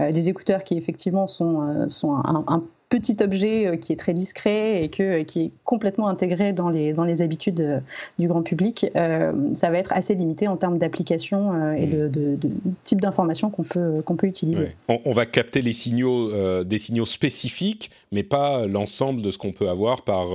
[0.00, 2.62] des écouteurs qui effectivement sont, sont un, un
[2.94, 6.68] petit objet euh, qui est très discret et que, euh, qui est complètement intégré dans
[6.68, 7.80] les, dans les habitudes euh,
[8.20, 12.38] du grand public, ça va être assez limité en termes d'application et de, de,
[12.84, 14.68] type d'information qu'on peut, qu'on peut utiliser.
[14.88, 16.30] On, va capter les signaux,
[16.64, 20.26] des signaux spécifiques, mais pas l'ensemble de ce qu'on peut avoir par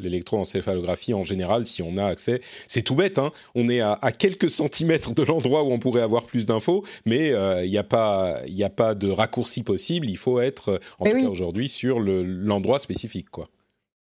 [0.00, 2.40] l'électroencéphalographie en général si on a accès.
[2.68, 6.24] C'est tout bête, hein on est à, quelques centimètres de l'endroit où on pourrait avoir
[6.24, 7.32] plus d'infos, mais
[7.64, 10.08] il n'y a, pas, a pas de raccourci possible.
[10.08, 13.48] Il faut être, en tout cas aujourd'hui, sur l'endroit spécifique, quoi.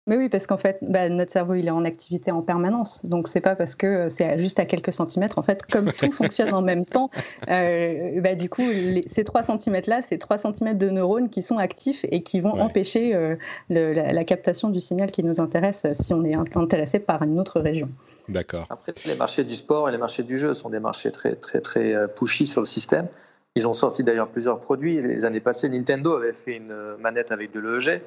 [0.09, 3.05] Mais oui, parce qu'en fait, bah, notre cerveau, il est en activité en permanence.
[3.05, 5.37] Donc, c'est pas parce que c'est juste à quelques centimètres.
[5.37, 7.11] En fait, comme tout fonctionne en même temps,
[7.47, 8.63] euh, bah, du coup,
[9.05, 13.13] ces 3 centimètres-là, c'est 3 centimètres de neurones qui sont actifs et qui vont empêcher
[13.13, 13.35] euh,
[13.69, 17.89] la, captation du signal qui nous intéresse si on est intéressé par une autre région.
[18.29, 18.65] D'accord.
[18.71, 21.61] Après, les marchés du sport et les marchés du jeu sont des marchés très, très,
[21.61, 23.07] très euh, pushy sur le système.
[23.55, 25.01] Ils ont sorti d'ailleurs plusieurs produits.
[25.01, 28.01] Les années passées, Nintendo avait fait une manette avec de l'EEG.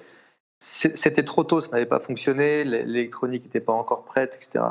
[0.59, 4.65] C'était trop tôt, ça n'avait pas fonctionné, l'électronique n'était pas encore prête, etc.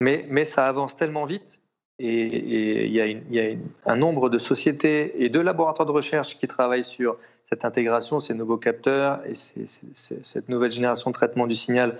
[0.00, 1.60] Mais, ça avance tellement vite
[1.98, 3.56] et il y a,
[3.86, 8.34] un nombre de sociétés et de laboratoires de recherche qui travaillent sur cette intégration, ces
[8.34, 11.98] nouveaux capteurs et cette nouvelle génération de traitement du signal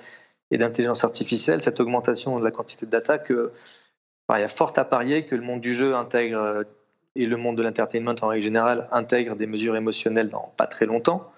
[0.50, 3.52] et d'intelligence artificielle, cette augmentation de la quantité de data que
[4.34, 6.64] il y a fort à parier que le monde du jeu intègre
[7.16, 10.86] et le monde de l'entertainment en règle générale intègre des mesures émotionnelles dans pas très
[10.86, 11.30] longtemps.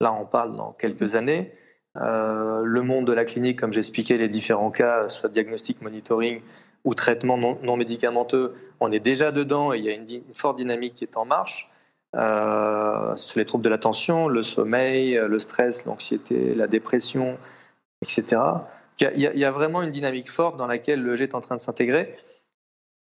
[0.00, 1.52] Là, on parle dans quelques années.
[1.96, 6.40] Euh, le monde de la clinique, comme j'expliquais, les différents cas, soit diagnostic, monitoring
[6.84, 10.94] ou traitement non, médicamenteux, on est déjà dedans et il y a une, forte dynamique
[10.94, 11.70] qui est en marche.
[12.16, 17.38] Euh, sur les troubles de l'attention, le sommeil, le stress, l'anxiété, la dépression,
[18.02, 18.40] etc.
[18.98, 21.54] Il y, y, a vraiment une dynamique forte dans laquelle le G est en train
[21.54, 22.16] de s'intégrer.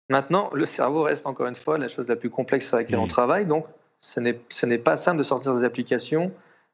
[0.09, 3.07] Maintenant, le cerveau reste encore une fois la chose la plus complexe sur laquelle on
[3.07, 3.65] travaille, donc
[3.97, 6.31] ce n'est pas simple de sortir des applications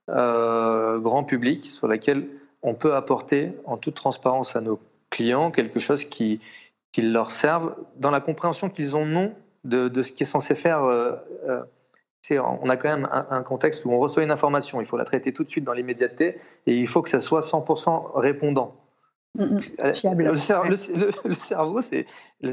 [0.09, 2.27] euh, grand public sur laquelle
[2.61, 4.79] on peut apporter en toute transparence à nos
[5.09, 6.41] clients quelque chose qui,
[6.91, 10.55] qui leur serve dans la compréhension qu'ils ont non de, de, ce qui est censé
[10.55, 10.84] faire.
[10.84, 11.13] Euh,
[11.47, 11.61] euh
[12.29, 15.05] on a quand même un, un, contexte où on reçoit une information, il faut la
[15.05, 18.80] traiter tout de suite dans l'immédiateté et il faut que ça soit 100% répondant.
[19.36, 19.93] Mm, mm.
[19.93, 20.23] fiable.
[20.25, 20.36] Le,
[21.36, 22.05] cerveau, c'est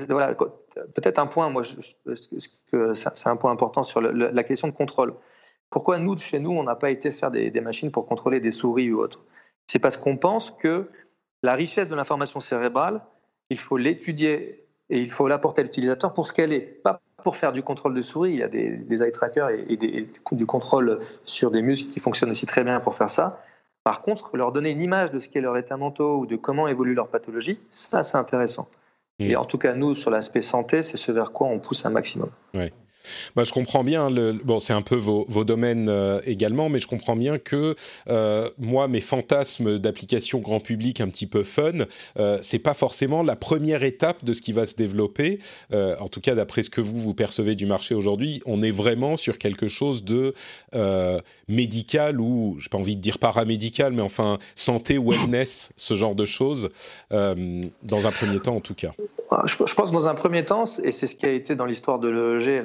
[0.08, 1.50] voilà, peut-être un point.
[1.50, 1.62] Moi,
[2.14, 5.14] c'est un point important sur la question de contrôle.
[5.70, 8.90] Pourquoi nous, chez nous, on n'a pas été faire des, machines pour contrôler des souris
[8.92, 9.20] ou autres?
[9.66, 10.88] C'est parce qu'on pense que
[11.42, 13.02] la richesse de l'information cérébrale,
[13.50, 17.36] il faut l'étudier et il faut l'apporter à l'utilisateur pour ce qu'elle est, pas pour
[17.36, 18.32] faire du contrôle de souris.
[18.32, 19.76] Il y a des, eye trackers et,
[20.32, 23.42] du contrôle sur des muscles qui fonctionnent aussi très bien pour faire ça.
[23.88, 26.68] Par contre, leur donner une image de ce qu'est leur état mental ou de comment
[26.68, 28.68] évolue leur pathologie, ça, c'est intéressant.
[29.18, 29.24] Mm.
[29.24, 31.88] Et en tout cas, nous, sur l'aspect santé, c'est ce vers quoi on pousse un
[31.88, 32.28] maximum.
[32.52, 32.70] Ouais.
[33.36, 34.10] Bah, je comprends bien.
[34.44, 37.74] Bon, c'est un peu vos, vos domaines euh, également, mais je comprends bien que
[38.08, 41.86] euh, moi, mes fantasmes d'applications grand public un petit peu fun,
[42.18, 45.38] euh, c'est pas forcément la première étape de ce qui va se développer.
[45.72, 48.70] Euh, en tout cas, d'après ce que vous vous percevez du marché aujourd'hui, on est
[48.70, 50.34] vraiment sur quelque chose de
[51.48, 56.24] médical ou, j'ai pas envie de dire paramédical, mais enfin santé, wellness, ce genre de
[56.24, 56.68] choses,
[57.10, 58.92] dans un premier temps en tout cas.
[59.30, 61.98] Ah, je, pense dans un premier temps, et c'est ce qui a été dans l'histoire
[61.98, 62.62] de l'EG,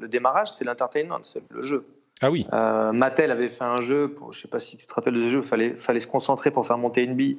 [0.00, 1.86] le, démarrage, c'est l'entertainment, c'est le jeu.
[2.22, 2.46] Ah oui.
[2.52, 5.14] Euh, Mattel avait fait un jeu, pour, je ne sais pas si tu te rappelles
[5.14, 7.38] de ce jeu, il fallait, fallait se concentrer pour faire monter une bille.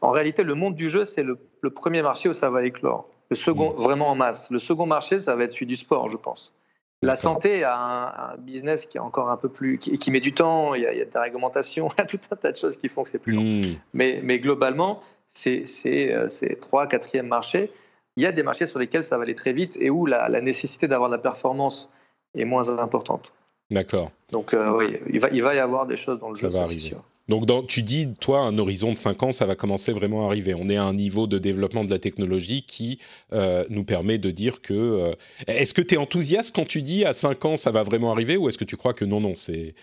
[0.00, 1.38] En réalité, le monde du jeu, c'est le,
[1.70, 3.08] premier marché où ça va éclore.
[3.30, 4.50] Le second, vraiment en masse.
[4.50, 6.54] Le second marché, ça va être celui du sport, je pense.
[7.02, 10.32] La santé a un, business qui est encore un peu plus, qui, qui met du
[10.32, 10.74] temps.
[10.74, 12.56] Il y, a, il y, a, des réglementations, il y a tout un tas de
[12.56, 13.42] choses qui font que c'est plus long.
[13.42, 13.76] Mm.
[13.94, 16.28] Mais, mais, globalement, c'est euh,
[16.60, 17.70] trois, quatrième marché
[18.18, 20.28] il y a des marchés sur lesquels ça va aller très vite et où la,
[20.40, 21.88] nécessité d'avoir de la performance
[22.34, 23.32] est moins importante.
[23.70, 24.10] D'accord.
[24.32, 26.62] Donc euh, oui, il va, il va y avoir des choses dans le ça va
[26.62, 26.96] arriver.
[27.28, 30.26] Donc dans, tu dis, toi, un horizon de 5 ans, ça va commencer vraiment à
[30.26, 30.52] arriver.
[30.54, 32.98] On est à un niveau de développement de la technologie qui
[33.32, 34.74] euh, nous permet de dire que...
[34.74, 35.14] Euh,
[35.46, 38.36] est-ce que tu es enthousiaste quand tu dis à 5 ans, ça va vraiment arriver
[38.36, 39.74] ou est-ce que tu crois que non, non, c'est...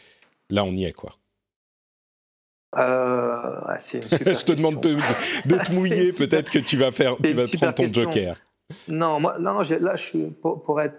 [0.49, 1.15] Là, on y est, quoi?
[2.77, 7.73] Euh, je te demande de, te mouiller, peut-être que tu vas, faire, tu vas prendre
[7.73, 8.35] ton joker.
[8.87, 10.95] Non, moi, non, là, je suis, pour, être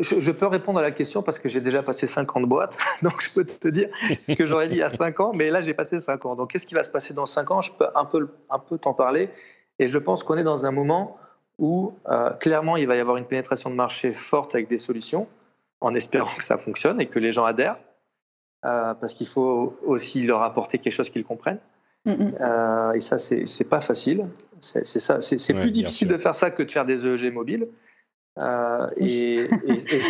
[0.00, 2.78] je, peux répondre à la question parce que j'ai déjà passé 5 ans de boîte,
[3.02, 3.88] donc je peux te dire
[4.26, 6.34] ce que j'aurais dit il y a 5 ans, mais là j'ai passé 5 ans.
[6.34, 7.60] Donc qu'est-ce qui va se passer dans 5 ans?
[7.60, 9.30] Je peux un peu, un peu t'en parler,
[9.78, 11.18] et je pense qu'on est dans un moment
[11.58, 15.26] où euh, clairement il va y avoir une pénétration de marché forte avec des solutions,
[15.80, 17.78] en espérant que ça fonctionne et que les gens adhèrent.
[18.66, 21.60] Euh, parce qu'il faut aussi leur apporter quelque chose qu'ils comprennent.
[22.04, 22.34] Mm, mm.
[22.40, 24.26] Euh, et ça, c'est pas facile.
[24.60, 27.68] C'est ça, c'est plus difficile de faire ça que de faire des EEG mobiles.
[28.38, 29.48] Euh, et,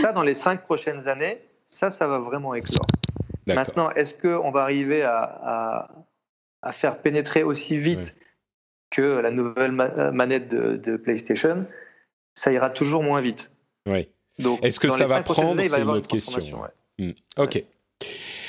[0.03, 2.87] ça, dans les cinq prochaines années, ça, ça va vraiment éclore.
[3.47, 5.89] Maintenant, est-ce qu'on va arriver à,
[6.63, 8.17] à, faire pénétrer aussi vite
[8.91, 11.67] que la nouvelle manette de, PlayStation?
[12.35, 13.49] Ça ira toujours moins vite.
[13.87, 14.09] Oui.
[14.63, 15.63] Est-ce que ça va prendre?
[15.63, 16.63] C'est une autre question.
[16.99, 17.11] Mm.
[17.39, 17.65] Ok.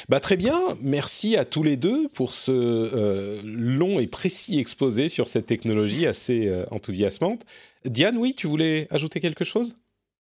[0.09, 5.09] Bah, très bien, merci à tous les deux pour ce euh, long et précis exposé
[5.09, 7.45] sur cette technologie assez euh, enthousiasmante.
[7.85, 9.75] Diane, oui, tu voulais ajouter quelque chose?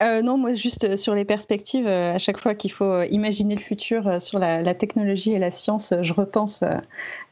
[0.02, 4.20] Euh, non, moi juste sur les perspectives, à chaque fois qu'il faut imaginer le futur
[4.20, 6.64] sur la, technologie et la science, je repense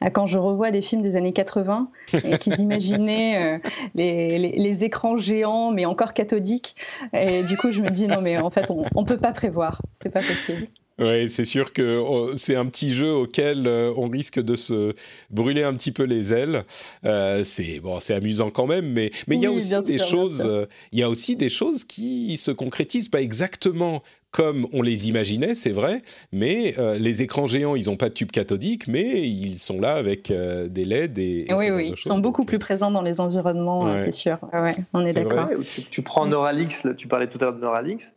[0.00, 3.60] à quand je revois des films des années 80 et qu'ils imaginaient
[3.96, 6.76] les, écrans géants mais encore cathodiques.
[7.12, 9.82] Et du coup, je me dis non mais en fait, on ne peut pas prévoir,
[10.00, 10.68] c'est pas possible.
[11.00, 14.92] Oui, c'est sûr que oh, c'est un petit jeu auquel euh, on risque de se
[15.30, 16.64] brûler un petit peu les ailes.
[17.06, 20.42] Euh, c'est bon, c'est amusant quand même, mais mais il y a aussi des choses.
[20.44, 25.08] Euh, il y a aussi des choses qui se concrétisent pas exactement comme on les
[25.08, 29.58] imaginait, c'est vrai, mais les écrans géants, ils n'ont pas de tube cathodique, mais ils
[29.58, 33.18] sont là avec des LED et, oui, oui, ils sont beaucoup plus présents dans les
[33.18, 34.38] environnements, c'est sûr.
[34.52, 35.48] Ouais, on est, d'accord.
[35.74, 38.12] Tu, tu, prends Neuralix, tu parlais tout à l'heure de Neuralix.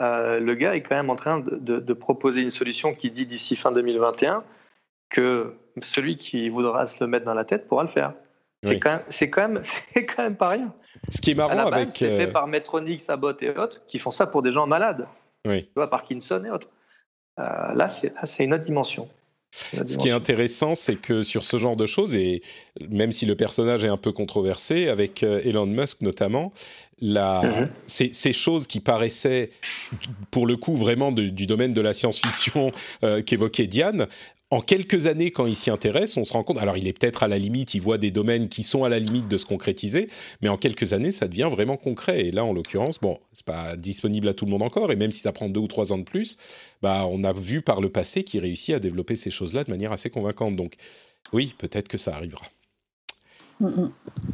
[0.00, 3.56] Euh, le gars est quand même en train de, proposer une solution qui dit d'ici
[3.56, 4.42] fin 2021
[5.08, 8.12] que celui qui voudra se le mettre dans la tête pourra le faire.
[8.64, 9.62] C'est quand, quand, même,
[9.94, 10.74] quand même pas rien.
[11.10, 11.90] Ce qui est marrant à avec.
[11.94, 15.06] C'est fait par Metronix, Abbott et autres qui font ça pour des gens malades.
[15.46, 15.64] Oui.
[15.64, 16.70] Tu vois, Parkinson et autres.
[17.36, 19.08] là, c'est une autre dimension.
[19.54, 22.42] Ce qui est intéressant, c'est que sur ce genre de choses, et
[22.88, 26.52] même si le personnage est un peu controversé, avec euh, Elon Musk notamment,
[27.00, 27.70] la, mhm.
[27.86, 29.50] ces, choses qui paraissaient,
[30.30, 32.72] pour le coup, vraiment du domaine de la science-fiction
[33.02, 34.06] euh, qu'évoquait Diane,
[34.50, 36.58] en quelques années, quand il s'y intéresse, on se rend compte.
[36.58, 39.00] Alors, il est peut-être à la limite, il voit des domaines qui sont à la
[39.00, 40.08] limite de se concrétiser,
[40.42, 42.26] mais en quelques années, ça devient vraiment concret.
[42.26, 45.10] Et là, en l'occurrence, bon, c'est pas disponible à tout le monde encore, et même
[45.10, 46.36] si ça prend deux ou trois ans de plus,
[46.82, 49.90] bah, on a vu par le passé qu'il réussit à développer ces choses-là de manière
[49.90, 50.54] assez convaincante.
[50.54, 50.74] Donc,
[51.32, 52.46] oui, peut-être que ça arrivera.
[53.58, 53.92] Mm, mm.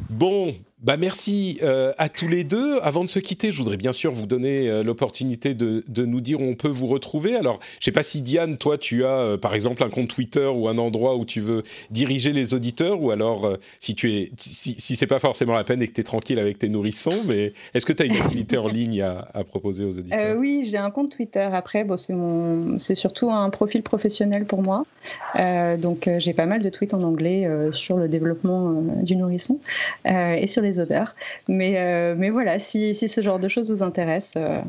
[0.09, 2.79] Bon, bah merci euh, à tous les deux.
[2.81, 6.21] Avant de se quitter, je voudrais bien sûr vous donner euh, l'opportunité de, de, nous
[6.21, 7.35] dire où on peut vous retrouver.
[7.35, 10.47] Alors, je sais pas si Diane, toi, tu as euh, par exemple un compte Twitter
[10.47, 11.61] ou un endroit où tu veux
[11.91, 15.83] diriger les auditeurs, ou alors si tu es, si, si c'est pas forcément la peine
[15.83, 18.57] et que tu es tranquille avec tes nourrissons, mais est-ce que tu as une activité
[18.57, 20.35] en ligne à, à, proposer aux auditeurs?
[20.39, 21.47] Oui, j'ai un compte Twitter.
[21.53, 24.85] Après, bon, c'est mon, c'est surtout un profil professionnel pour moi.
[25.77, 29.59] donc, j'ai pas mal de tweets en anglais sur le développement du nourrisson
[30.05, 31.15] et sur les auteurs.
[31.47, 34.33] Mais, euh, mais voilà, si, si, ce genre de choses vous intéresse.
[34.37, 34.61] Euh,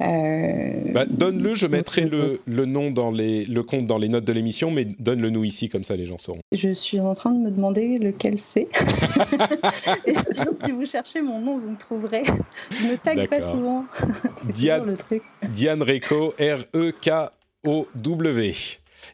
[0.00, 4.24] euh, bah, donne-le, je mettrai le, le, nom dans les, le compte dans les notes
[4.24, 6.38] de l'émission, mais donne-le nous ici, comme ça les gens sauront.
[6.52, 8.68] Je suis en train de me demander lequel c'est.
[10.06, 12.22] Et sinon, si vous cherchez mon nom, vous me trouverez.
[12.70, 13.86] Je me tag pas souvent.
[14.54, 15.24] Diane, le truc.
[15.48, 17.32] Diane Reco, R-E-K-O-W.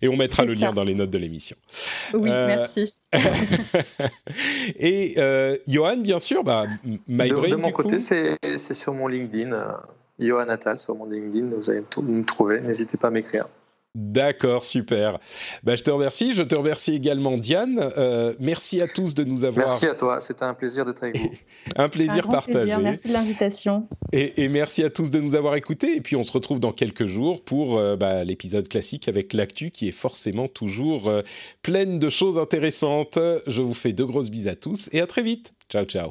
[0.03, 1.57] Et on mettra le lien dans les notes de l'émission.
[2.13, 2.95] Oui, euh, merci.
[4.77, 6.67] et euh, Johan, bien sûr, bah,
[7.07, 7.43] MyBrain.
[7.43, 9.53] De, de mon côté, c'est sur mon LinkedIn.
[9.53, 9.65] Euh,
[10.19, 12.61] Johan Attal, sur mon LinkedIn, vous allez me trouver.
[12.61, 13.47] N'hésitez pas à m'écrire.
[13.95, 15.21] D'accord, super.
[15.63, 16.35] Bah, je te remercie.
[16.35, 17.81] Je te remercie également, Diane.
[17.97, 19.69] Euh, merci à tous de nous avoir.
[19.69, 20.19] Merci à toi.
[20.19, 21.31] C'était un plaisir d'être avec vous.
[21.77, 22.77] un plaisir partagé.
[22.77, 23.87] Merci de l'invitation.
[24.13, 25.97] Et, merci à tous de nous avoir écoutés.
[25.97, 29.71] Et puis, on se retrouve dans quelques jours pour euh, bah, l'épisode classique avec l'actu
[29.71, 31.23] qui est forcément toujours euh,
[31.63, 33.19] pleine de choses intéressantes.
[33.47, 35.53] Je vous fais de grosses bises à tous et à très vite.
[35.71, 36.11] Ciao, ciao.